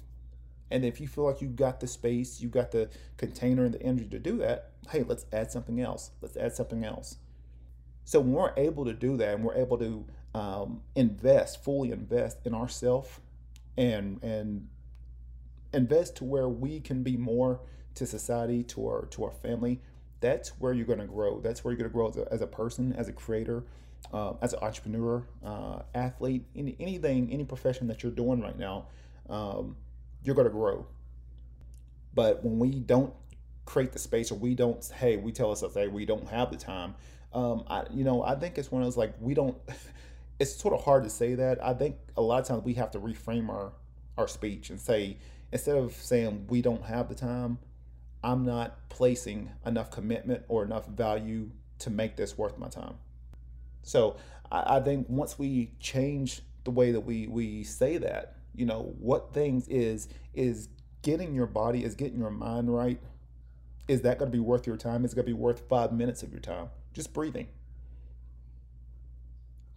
and 0.70 0.85
if 0.85 1.00
you 1.00 1.09
feel 1.09 1.24
like 1.24 1.40
you 1.40 1.48
got 1.48 1.81
the 1.81 1.87
space 1.87 2.40
you 2.40 2.48
got 2.48 2.70
the 2.70 2.88
container 3.16 3.64
and 3.64 3.74
the 3.74 3.83
energy 3.83 4.07
to 4.07 4.18
do 4.18 4.38
that 4.38 4.70
hey 4.90 5.02
let's 5.02 5.24
add 5.33 5.50
something 5.50 5.81
else 5.81 6.11
let's 6.20 6.37
add 6.37 6.54
something 6.54 6.85
else 6.85 7.18
so 8.09 8.20
when 8.20 8.33
we're 8.33 8.54
able 8.57 8.87
to 8.87 8.94
do 8.94 9.18
that 9.18 9.35
and 9.35 9.44
we're 9.44 9.57
able 9.57 9.76
to 9.76 10.07
um, 10.35 10.81
invest, 10.94 11.62
fully 11.62 11.92
invest 11.92 12.38
in 12.46 12.54
ourselves 12.54 13.20
and 13.76 14.22
and 14.22 14.68
invest 15.74 16.16
to 16.16 16.24
where 16.24 16.48
we 16.48 16.81
can 16.81 17.02
be 17.02 17.18
more 17.18 17.61
to 17.96 18.07
society, 18.07 18.62
to 18.62 18.87
our 18.87 19.07
to 19.11 19.24
our 19.24 19.31
family, 19.31 19.83
that's 20.20 20.59
where 20.59 20.72
you're 20.72 20.87
going 20.87 21.00
to 21.00 21.07
grow. 21.07 21.38
That's 21.40 21.62
where 21.62 21.72
you're 21.72 21.78
going 21.78 21.90
to 21.90 21.94
grow 21.94 22.09
as 22.09 22.16
a, 22.16 22.33
as 22.33 22.40
a 22.40 22.46
person, 22.46 22.94
as 22.94 23.09
a 23.09 23.12
creator, 23.12 23.64
uh, 24.11 24.35
as 24.40 24.54
an 24.54 24.61
entrepreneur, 24.62 25.24
uh, 25.44 25.81
athlete, 25.94 26.46
any, 26.57 26.76
anything, 26.81 27.31
any 27.31 27.44
profession 27.44 27.88
that 27.88 28.02
you're 28.02 28.11
doing 28.12 28.40
right 28.40 28.59
now, 28.59 28.87
um, 29.28 29.76
you're 30.22 30.35
going 30.35 30.46
to 30.46 30.52
grow. 30.52 30.87
But 32.14 32.44
when 32.44 32.59
we 32.59 32.81
don't 32.81 33.12
create 33.64 33.92
the 33.92 33.98
space 33.98 34.33
or 34.33 34.37
we 34.37 34.54
don't, 34.54 34.85
hey, 34.96 35.16
we 35.16 35.33
tell 35.33 35.50
ourselves, 35.50 35.74
hey, 35.74 35.88
we 35.88 36.04
don't 36.04 36.26
have 36.28 36.50
the 36.50 36.57
time. 36.57 36.94
Um, 37.33 37.64
I, 37.68 37.85
you 37.90 38.04
know, 38.04 38.22
I 38.22 38.35
think 38.35 38.59
it's 38.59 38.72
one 38.72 38.83
of 38.83 38.87
those 38.87 38.96
like 38.96 39.14
we 39.20 39.35
don't. 39.35 39.57
it's 40.38 40.54
sort 40.54 40.74
of 40.74 40.85
hard 40.85 41.04
to 41.04 41.11
say 41.11 41.35
that. 41.35 41.62
I 41.64 41.74
think 41.74 41.96
a 42.16 42.22
lot 42.22 42.40
of 42.40 42.46
times 42.46 42.64
we 42.64 42.74
have 42.74 42.90
to 42.92 43.00
reframe 43.00 43.48
our 43.48 43.72
our 44.16 44.26
speech 44.26 44.70
and 44.70 44.81
say 44.81 45.18
instead 45.52 45.76
of 45.76 45.92
saying 45.92 46.46
we 46.48 46.62
don't 46.62 46.85
have 46.85 47.09
the 47.09 47.14
time, 47.14 47.59
I'm 48.22 48.44
not 48.44 48.88
placing 48.88 49.50
enough 49.64 49.90
commitment 49.90 50.44
or 50.48 50.64
enough 50.64 50.87
value 50.87 51.50
to 51.81 51.90
make 51.90 52.16
this 52.16 52.37
worth 52.37 52.59
my 52.59 52.68
time. 52.68 52.94
So 53.83 54.16
I, 54.50 54.76
I 54.76 54.81
think 54.81 55.07
once 55.09 55.38
we 55.38 55.72
change 55.78 56.42
the 56.64 56.70
way 56.70 56.92
that 56.92 57.00
we 57.00 57.26
we 57.26 57.64
say 57.64 57.98
that, 57.98 58.38
you 58.54 58.66
know, 58.66 58.94
what 58.98 59.32
things 59.32 59.68
is 59.68 60.08
is 60.34 60.68
getting 61.02 61.34
your 61.34 61.46
body, 61.46 61.84
is 61.84 61.94
getting 61.94 62.18
your 62.18 62.30
mind 62.30 62.74
right. 62.74 63.00
Is 63.87 64.02
that 64.02 64.18
going 64.18 64.30
to 64.30 64.37
be 64.37 64.42
worth 64.42 64.66
your 64.66 64.76
time? 64.76 65.04
Is 65.04 65.14
going 65.14 65.24
to 65.24 65.30
be 65.30 65.38
worth 65.38 65.68
five 65.68 65.92
minutes 65.92 66.22
of 66.22 66.30
your 66.30 66.40
time? 66.40 66.68
Just 66.92 67.12
breathing 67.12 67.48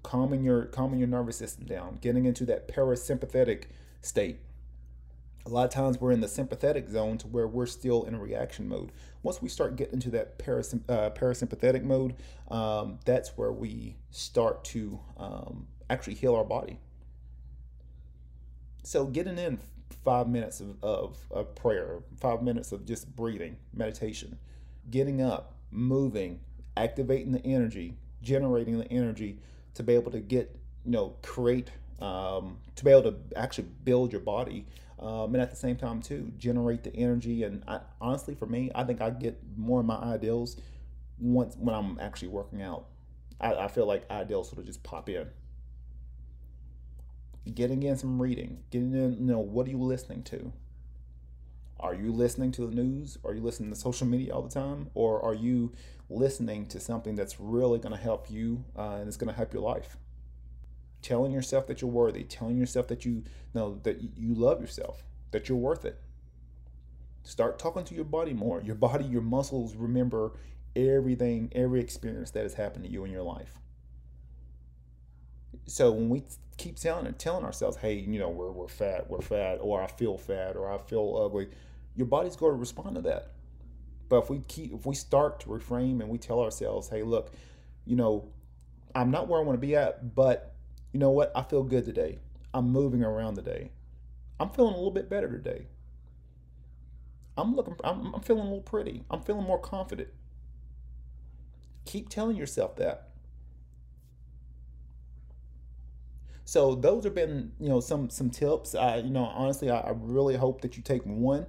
calming 0.03 0.43
your 0.43 0.65
calming 0.65 0.99
your 0.99 1.07
nervous 1.07 1.38
system 1.38 1.65
down, 1.65 1.97
getting 2.01 2.25
into 2.25 2.45
that 2.45 2.67
parasympathetic 2.67 3.65
state. 4.01 4.39
A 5.45 5.49
lot 5.49 5.65
of 5.65 5.71
times 5.71 5.99
we're 5.99 6.12
in 6.12 6.21
the 6.21 6.27
sympathetic 6.27 6.88
zone 6.88 7.17
to 7.19 7.27
where 7.27 7.47
we're 7.47 7.65
still 7.65 8.03
in 8.03 8.19
reaction 8.19 8.67
mode. 8.67 8.91
Once 9.23 9.41
we 9.41 9.49
start 9.49 9.75
getting 9.75 9.95
into 9.95 10.12
that 10.12 10.38
parasym- 10.38 10.88
uh, 10.88 11.10
parasympathetic 11.12 11.84
mode, 11.84 12.15
um, 12.49 12.99
that's 13.05 13.38
where 13.38 13.51
we 13.51 13.95
start 14.12 14.63
to 14.65 14.99
um, 15.17 15.67
actually 15.89 16.13
heal 16.13 16.36
our 16.36 16.43
body. 16.43 16.79
So 18.84 19.06
getting 19.06 19.38
in 19.38 19.60
five 20.04 20.28
minutes 20.28 20.60
of, 20.60 20.84
of, 20.84 21.17
of 21.30 21.56
prayer, 21.56 22.00
five 22.20 22.41
minutes 22.41 22.72
of 22.72 22.86
just 22.86 23.15
breathing, 23.15 23.58
meditation, 23.74 24.38
getting 24.89 25.22
up, 25.22 25.54
moving, 25.70 26.39
activating 26.76 27.32
the 27.32 27.46
energy, 27.46 27.96
generating 28.22 28.80
the 28.80 28.91
energy 28.91 29.39
to 29.76 29.84
be 29.84 29.94
able 29.94 30.12
to 30.12 30.20
get 30.20 30.56
you 30.84 30.91
know 30.91 31.15
create 31.22 31.70
um, 32.02 32.58
to 32.76 32.84
be 32.84 32.91
able 32.91 33.04
to 33.04 33.15
actually 33.36 33.67
build 33.84 34.12
your 34.12 34.22
body. 34.22 34.65
Um, 35.00 35.34
and 35.34 35.41
at 35.41 35.50
the 35.50 35.56
same 35.56 35.78
time, 35.78 36.02
too, 36.02 36.32
generate 36.38 36.84
the 36.84 36.96
energy. 36.96 37.44
And 37.44 37.63
I, 37.67 37.80
honestly, 38.00 38.36
for 38.36 38.46
me, 38.46 38.72
I 38.76 38.84
think 38.84 39.02
I 39.02 39.10
get 39.10 39.39
more 39.58 39.80
of 39.80 39.86
my 39.86 39.98
ideals 39.98 40.58
once 41.20 41.56
when 41.58 41.74
I'm 41.74 42.00
actually 42.00 42.28
working 42.28 42.62
out. 42.62 42.86
I, 43.39 43.54
I 43.54 43.67
feel 43.67 43.88
like 43.88 44.10
ideals 44.12 44.50
sort 44.50 44.60
of 44.60 44.65
just 44.65 44.84
pop 44.84 45.10
in. 45.10 45.28
Getting 47.54 47.84
in 47.84 47.97
some 47.97 48.21
reading, 48.21 48.63
getting 48.69 48.93
in, 48.93 49.13
you 49.13 49.25
know, 49.25 49.39
what 49.39 49.67
are 49.67 49.71
you 49.71 49.80
listening 49.80 50.23
to? 50.23 50.54
Are 51.80 51.95
you 51.95 52.12
listening 52.12 52.51
to 52.54 52.67
the 52.67 52.75
news? 52.75 53.17
Are 53.25 53.34
you 53.34 53.41
listening 53.41 53.71
to 53.71 53.75
social 53.75 54.06
media 54.06 54.34
all 54.34 54.43
the 54.43 54.49
time? 54.49 54.91
Or 54.93 55.23
are 55.25 55.34
you 55.34 55.73
listening 56.10 56.67
to 56.67 56.80
something 56.80 57.15
that's 57.15 57.39
really 57.39 57.80
going 57.80 57.95
to 57.95 58.01
help 58.01 58.30
you 58.30 58.65
uh, 58.77 58.97
and 58.97 59.08
it's 59.08 59.17
going 59.17 59.32
to 59.32 59.36
help 59.36 59.54
your 59.54 59.63
life? 59.63 59.97
Telling 61.01 61.32
yourself 61.32 61.65
that 61.65 61.82
you're 61.82 61.89
worthy, 61.89 62.23
telling 62.23 62.58
yourself 62.58 62.88
that 62.89 63.06
you 63.06 63.23
know 63.56 63.80
that 63.82 63.99
you 64.15 64.36
love 64.36 64.62
yourself, 64.62 65.04
that 65.32 65.49
you're 65.49 65.58
worth 65.58 65.84
it. 65.84 65.99
Start 67.23 67.58
talking 67.58 67.84
to 67.86 67.95
your 67.95 68.06
body 68.06 68.34
more. 68.34 68.62
Your 68.62 68.75
body, 68.75 69.06
your 69.06 69.21
muscles 69.23 69.75
remember 69.75 70.34
everything, 70.75 71.51
every 71.54 71.80
experience 71.80 72.30
that 72.32 72.43
has 72.43 72.54
happened 72.54 72.86
to 72.86 72.91
you 72.91 73.04
in 73.04 73.12
your 73.12 73.23
life. 73.23 73.61
So 75.65 75.91
when 75.91 76.09
we 76.09 76.23
keep 76.57 76.77
telling 76.77 77.11
telling 77.13 77.43
ourselves, 77.43 77.77
hey, 77.77 77.95
you 77.95 78.19
know, 78.19 78.29
we're, 78.29 78.51
we're 78.51 78.67
fat, 78.67 79.09
we're 79.09 79.21
fat, 79.21 79.57
or 79.61 79.81
I 79.81 79.87
feel 79.87 80.17
fat, 80.17 80.55
or 80.55 80.71
I 80.71 80.77
feel 80.77 81.21
ugly, 81.23 81.49
your 81.95 82.07
body's 82.07 82.35
going 82.35 82.53
to 82.53 82.59
respond 82.59 82.95
to 82.95 83.01
that. 83.01 83.31
But 84.09 84.23
if 84.23 84.29
we 84.29 84.39
keep, 84.47 84.73
if 84.73 84.85
we 84.85 84.95
start 84.95 85.39
to 85.41 85.47
reframe 85.47 86.01
and 86.01 86.09
we 86.09 86.17
tell 86.17 86.41
ourselves, 86.41 86.89
hey, 86.89 87.03
look, 87.03 87.31
you 87.85 87.95
know, 87.95 88.27
I'm 88.93 89.09
not 89.09 89.27
where 89.27 89.39
I 89.39 89.43
want 89.43 89.59
to 89.59 89.65
be 89.65 89.75
at, 89.75 90.15
but 90.15 90.53
you 90.91 90.99
know 90.99 91.11
what? 91.11 91.31
I 91.35 91.43
feel 91.43 91.63
good 91.63 91.85
today. 91.85 92.19
I'm 92.53 92.69
moving 92.69 93.03
around 93.03 93.35
today. 93.35 93.71
I'm 94.39 94.49
feeling 94.49 94.73
a 94.73 94.77
little 94.77 94.91
bit 94.91 95.09
better 95.09 95.29
today. 95.29 95.67
I'm 97.37 97.55
looking, 97.55 97.75
I'm, 97.83 98.13
I'm 98.13 98.21
feeling 98.21 98.41
a 98.41 98.45
little 98.45 98.61
pretty. 98.61 99.03
I'm 99.09 99.21
feeling 99.21 99.45
more 99.45 99.59
confident. 99.59 100.09
Keep 101.85 102.09
telling 102.09 102.35
yourself 102.35 102.75
that. 102.75 103.11
So 106.45 106.75
those 106.75 107.04
have 107.04 107.15
been, 107.15 107.51
you 107.60 107.69
know, 107.69 107.80
some 107.80 108.10
some 108.10 108.30
tips. 108.30 108.75
I, 108.75 108.97
you 108.97 109.10
know, 109.10 109.25
honestly, 109.25 109.69
I, 109.69 109.80
I 109.80 109.93
really 109.95 110.36
hope 110.36 110.62
that 110.62 110.77
you 110.77 110.84
take 110.84 111.04
one 111.04 111.45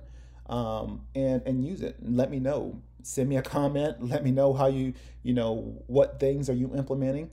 um, 0.49 1.03
and 1.15 1.43
and 1.47 1.65
use 1.65 1.83
it. 1.83 1.97
Let 2.03 2.31
me 2.31 2.39
know. 2.39 2.81
Send 3.03 3.29
me 3.29 3.37
a 3.37 3.43
comment. 3.43 4.03
Let 4.09 4.25
me 4.25 4.31
know 4.31 4.53
how 4.53 4.67
you 4.67 4.95
you 5.23 5.35
know 5.35 5.83
what 5.87 6.21
things 6.21 6.49
are 6.49 6.55
you 6.55 6.75
implementing. 6.77 7.31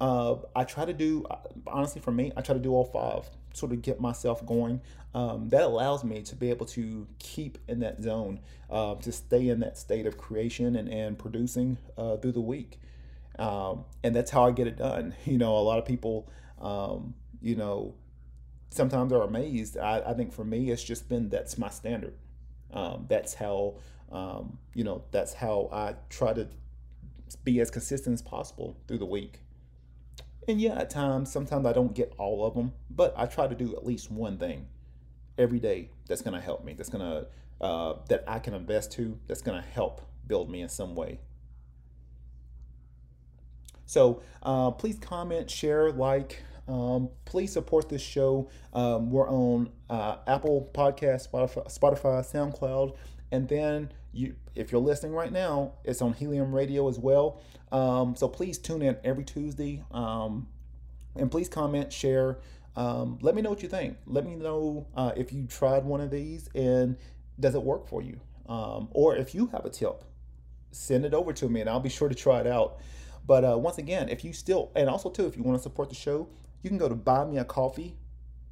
Uh, 0.00 0.36
I 0.56 0.64
try 0.64 0.84
to 0.84 0.92
do 0.92 1.24
honestly 1.66 2.00
for 2.00 2.10
me. 2.10 2.32
I 2.36 2.40
try 2.40 2.54
to 2.54 2.60
do 2.60 2.72
all 2.72 2.84
five. 2.84 3.28
Sort 3.54 3.72
of 3.72 3.82
get 3.82 4.00
myself 4.00 4.44
going. 4.46 4.80
Um, 5.14 5.50
that 5.50 5.62
allows 5.62 6.04
me 6.04 6.22
to 6.22 6.34
be 6.34 6.48
able 6.48 6.64
to 6.66 7.06
keep 7.18 7.58
in 7.68 7.80
that 7.80 8.02
zone, 8.02 8.40
uh, 8.70 8.94
to 8.96 9.12
stay 9.12 9.48
in 9.48 9.60
that 9.60 9.76
state 9.76 10.06
of 10.06 10.16
creation 10.16 10.74
and, 10.74 10.88
and 10.88 11.18
producing 11.18 11.76
uh, 11.98 12.16
through 12.16 12.32
the 12.32 12.40
week. 12.40 12.80
Um, 13.38 13.84
and 14.02 14.14
that's 14.16 14.30
how 14.30 14.44
I 14.44 14.52
get 14.52 14.66
it 14.66 14.76
done. 14.76 15.14
You 15.24 15.38
know, 15.38 15.56
a 15.56 15.60
lot 15.60 15.78
of 15.78 15.84
people, 15.84 16.28
um, 16.62 17.14
you 17.40 17.56
know, 17.56 17.94
sometimes 18.70 19.12
are 19.12 19.22
amazed. 19.22 19.76
I, 19.76 20.02
I 20.06 20.14
think 20.14 20.32
for 20.32 20.44
me, 20.44 20.70
it's 20.70 20.82
just 20.82 21.08
been 21.08 21.28
that's 21.28 21.58
my 21.58 21.68
standard. 21.68 22.14
Um, 22.72 23.06
that's 23.08 23.34
how 23.34 23.74
um, 24.10 24.58
you 24.74 24.84
know 24.84 25.04
that's 25.10 25.34
how 25.34 25.68
I 25.72 25.94
try 26.08 26.32
to 26.32 26.48
be 27.44 27.60
as 27.60 27.70
consistent 27.70 28.14
as 28.14 28.22
possible 28.22 28.76
through 28.86 28.98
the 28.98 29.06
week. 29.06 29.40
And 30.48 30.60
yeah, 30.60 30.78
at 30.78 30.90
times, 30.90 31.30
sometimes 31.30 31.66
I 31.66 31.72
don't 31.72 31.94
get 31.94 32.12
all 32.18 32.44
of 32.44 32.54
them, 32.54 32.72
but 32.90 33.14
I 33.16 33.26
try 33.26 33.46
to 33.46 33.54
do 33.54 33.76
at 33.76 33.86
least 33.86 34.10
one 34.10 34.38
thing 34.38 34.66
every 35.38 35.60
day 35.60 35.90
that's 36.06 36.20
going 36.20 36.34
to 36.34 36.40
help 36.40 36.64
me. 36.64 36.72
That's 36.72 36.88
going 36.88 37.04
to 37.04 37.64
uh, 37.64 37.98
that 38.08 38.24
I 38.26 38.38
can 38.38 38.54
invest 38.54 38.92
to. 38.92 39.18
That's 39.28 39.42
going 39.42 39.60
to 39.60 39.68
help 39.68 40.02
build 40.26 40.50
me 40.50 40.62
in 40.62 40.68
some 40.68 40.94
way. 40.94 41.20
So 43.86 44.22
uh, 44.42 44.70
please 44.70 44.98
comment, 44.98 45.50
share, 45.50 45.92
like. 45.92 46.42
Um, 46.68 47.10
please 47.24 47.52
support 47.52 47.88
this 47.88 48.02
show. 48.02 48.48
Um, 48.72 49.10
we're 49.10 49.28
on 49.28 49.70
uh, 49.90 50.16
Apple 50.26 50.70
Podcast, 50.72 51.30
Spotify, 51.30 52.20
SoundCloud, 52.20 52.96
and 53.30 53.48
then 53.48 53.92
you, 54.12 54.34
if 54.54 54.70
you're 54.70 54.80
listening 54.80 55.12
right 55.12 55.32
now, 55.32 55.72
it's 55.84 56.02
on 56.02 56.12
Helium 56.12 56.54
Radio 56.54 56.88
as 56.88 56.98
well. 56.98 57.40
Um, 57.72 58.14
so 58.14 58.28
please 58.28 58.58
tune 58.58 58.82
in 58.82 58.96
every 59.04 59.24
Tuesday, 59.24 59.82
um, 59.90 60.46
and 61.16 61.30
please 61.30 61.48
comment, 61.48 61.92
share. 61.92 62.38
Um, 62.76 63.18
let 63.22 63.34
me 63.34 63.42
know 63.42 63.50
what 63.50 63.62
you 63.62 63.68
think. 63.68 63.96
Let 64.06 64.24
me 64.24 64.34
know 64.34 64.86
uh, 64.94 65.12
if 65.16 65.32
you 65.32 65.46
tried 65.46 65.84
one 65.84 66.00
of 66.00 66.10
these 66.10 66.48
and 66.54 66.96
does 67.40 67.54
it 67.54 67.62
work 67.62 67.88
for 67.88 68.02
you, 68.02 68.20
um, 68.48 68.88
or 68.92 69.16
if 69.16 69.34
you 69.34 69.46
have 69.48 69.64
a 69.64 69.70
tip, 69.70 70.04
send 70.70 71.04
it 71.04 71.14
over 71.14 71.32
to 71.32 71.48
me, 71.48 71.60
and 71.60 71.68
I'll 71.68 71.80
be 71.80 71.88
sure 71.88 72.08
to 72.08 72.14
try 72.14 72.40
it 72.40 72.46
out. 72.46 72.78
But 73.26 73.44
uh, 73.44 73.56
once 73.58 73.78
again, 73.78 74.08
if 74.08 74.24
you 74.24 74.32
still, 74.32 74.70
and 74.74 74.88
also 74.88 75.10
too, 75.10 75.26
if 75.26 75.36
you 75.36 75.42
want 75.42 75.58
to 75.58 75.62
support 75.62 75.88
the 75.88 75.94
show, 75.94 76.28
you 76.62 76.70
can 76.70 76.78
go 76.78 76.88
to 76.88 76.94
buy 76.94 77.24
me 77.24 77.38
a 77.38 77.44
coffee, 77.44 77.96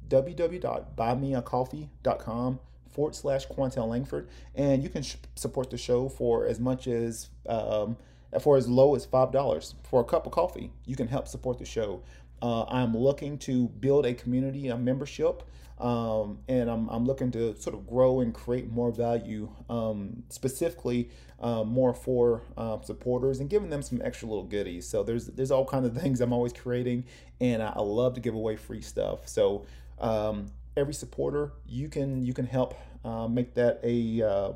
www.buymeacoffee.com 0.07 2.59
forward 2.89 3.15
slash 3.15 3.47
Quantel 3.47 3.87
Langford, 3.87 4.27
and 4.53 4.83
you 4.83 4.89
can 4.89 5.01
sh- 5.01 5.15
support 5.35 5.69
the 5.69 5.77
show 5.77 6.09
for 6.09 6.45
as 6.45 6.59
much 6.59 6.87
as 6.87 7.29
um, 7.47 7.95
for 8.39 8.57
as 8.57 8.67
low 8.67 8.95
as 8.95 9.05
five 9.05 9.31
dollars 9.31 9.75
for 9.83 10.01
a 10.01 10.03
cup 10.03 10.25
of 10.25 10.33
coffee. 10.33 10.71
You 10.85 10.95
can 10.95 11.07
help 11.07 11.27
support 11.27 11.57
the 11.57 11.65
show. 11.65 12.03
Uh, 12.41 12.63
I'm 12.63 12.95
looking 12.95 13.37
to 13.39 13.67
build 13.67 14.05
a 14.05 14.13
community, 14.13 14.67
a 14.67 14.77
membership, 14.77 15.43
um, 15.79 16.39
and 16.47 16.69
I'm, 16.69 16.87
I'm 16.89 17.05
looking 17.05 17.31
to 17.31 17.55
sort 17.59 17.75
of 17.75 17.87
grow 17.87 18.19
and 18.19 18.33
create 18.33 18.71
more 18.71 18.91
value, 18.91 19.49
um, 19.69 20.23
specifically 20.29 21.09
uh, 21.39 21.63
more 21.63 21.93
for 21.93 22.43
uh, 22.55 22.79
supporters 22.81 23.39
and 23.39 23.49
giving 23.49 23.69
them 23.69 23.81
some 23.81 24.01
extra 24.03 24.27
little 24.27 24.43
goodies. 24.43 24.87
So 24.87 25.03
there's 25.03 25.27
there's 25.27 25.51
all 25.51 25.65
kinds 25.65 25.87
of 25.87 25.97
things 26.01 26.21
I'm 26.21 26.33
always 26.33 26.53
creating, 26.53 27.05
and 27.39 27.63
I, 27.63 27.73
I 27.75 27.81
love 27.81 28.13
to 28.15 28.19
give 28.21 28.35
away 28.35 28.55
free 28.55 28.81
stuff. 28.81 29.27
So 29.27 29.65
um, 29.99 30.51
every 30.77 30.93
supporter, 30.93 31.53
you 31.67 31.89
can 31.89 32.23
you 32.23 32.33
can 32.33 32.45
help 32.45 32.75
uh, 33.03 33.27
make 33.27 33.55
that 33.55 33.79
a 33.83 34.21
uh, 34.21 34.53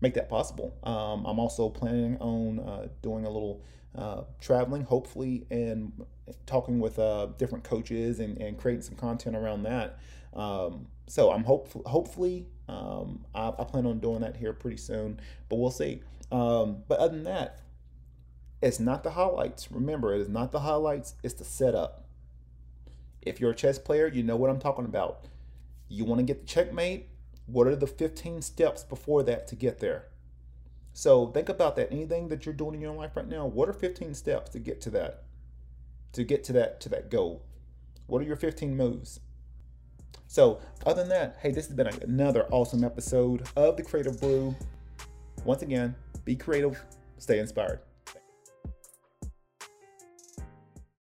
make 0.00 0.14
that 0.14 0.28
possible. 0.28 0.74
Um, 0.82 1.26
I'm 1.26 1.38
also 1.38 1.68
planning 1.68 2.16
on 2.18 2.60
uh, 2.60 2.88
doing 3.02 3.24
a 3.26 3.30
little 3.30 3.62
uh, 3.94 4.22
traveling, 4.40 4.82
hopefully, 4.82 5.46
and 5.50 5.92
talking 6.46 6.80
with 6.80 6.98
uh, 6.98 7.26
different 7.38 7.64
coaches 7.64 8.20
and, 8.20 8.38
and 8.38 8.58
creating 8.58 8.82
some 8.82 8.96
content 8.96 9.36
around 9.36 9.62
that. 9.64 9.98
Um, 10.34 10.86
so 11.06 11.30
I'm 11.30 11.44
hopeful, 11.44 11.82
hopefully, 11.86 12.46
um, 12.68 13.24
I, 13.34 13.48
I, 13.48 13.64
plan 13.64 13.86
on 13.86 14.00
doing 14.00 14.20
that 14.20 14.36
here 14.36 14.52
pretty 14.52 14.76
soon, 14.76 15.20
but 15.48 15.56
we'll 15.56 15.70
see. 15.70 16.02
Um, 16.32 16.82
but 16.88 16.98
other 16.98 17.14
than 17.14 17.24
that, 17.24 17.60
it's 18.60 18.80
not 18.80 19.04
the 19.04 19.12
highlights. 19.12 19.70
Remember, 19.70 20.14
it 20.14 20.20
is 20.20 20.28
not 20.28 20.52
the 20.52 20.60
highlights, 20.60 21.14
it's 21.22 21.34
the 21.34 21.44
setup. 21.44 22.04
If 23.22 23.40
you're 23.40 23.52
a 23.52 23.54
chess 23.54 23.78
player, 23.78 24.08
you 24.08 24.22
know 24.22 24.36
what 24.36 24.50
I'm 24.50 24.58
talking 24.58 24.84
about. 24.84 25.24
You 25.88 26.04
want 26.04 26.18
to 26.18 26.24
get 26.24 26.40
the 26.40 26.46
checkmate, 26.46 27.08
what 27.46 27.66
are 27.66 27.76
the 27.76 27.86
15 27.86 28.42
steps 28.42 28.82
before 28.82 29.22
that 29.22 29.46
to 29.48 29.56
get 29.56 29.78
there? 29.78 30.06
So 30.92 31.26
think 31.28 31.48
about 31.48 31.76
that. 31.76 31.92
Anything 31.92 32.28
that 32.28 32.46
you're 32.46 32.54
doing 32.54 32.74
in 32.74 32.80
your 32.80 32.94
life 32.94 33.16
right 33.16 33.28
now, 33.28 33.46
what 33.46 33.68
are 33.68 33.72
15 33.72 34.14
steps 34.14 34.50
to 34.50 34.58
get 34.58 34.80
to 34.82 34.90
that? 34.90 35.24
To 36.16 36.24
get 36.24 36.44
to 36.44 36.54
that 36.54 36.80
to 36.80 36.88
that 36.88 37.10
goal. 37.10 37.42
What 38.06 38.22
are 38.22 38.24
your 38.24 38.36
15 38.36 38.74
moves? 38.74 39.20
So, 40.28 40.60
other 40.86 41.02
than 41.02 41.10
that, 41.10 41.36
hey, 41.42 41.50
this 41.50 41.66
has 41.66 41.76
been 41.76 41.88
another 41.88 42.46
awesome 42.50 42.84
episode 42.84 43.46
of 43.54 43.76
the 43.76 43.82
Creative 43.82 44.18
Brew. 44.18 44.56
Once 45.44 45.60
again, 45.60 45.94
be 46.24 46.34
creative, 46.34 46.82
stay 47.18 47.38
inspired. 47.38 47.80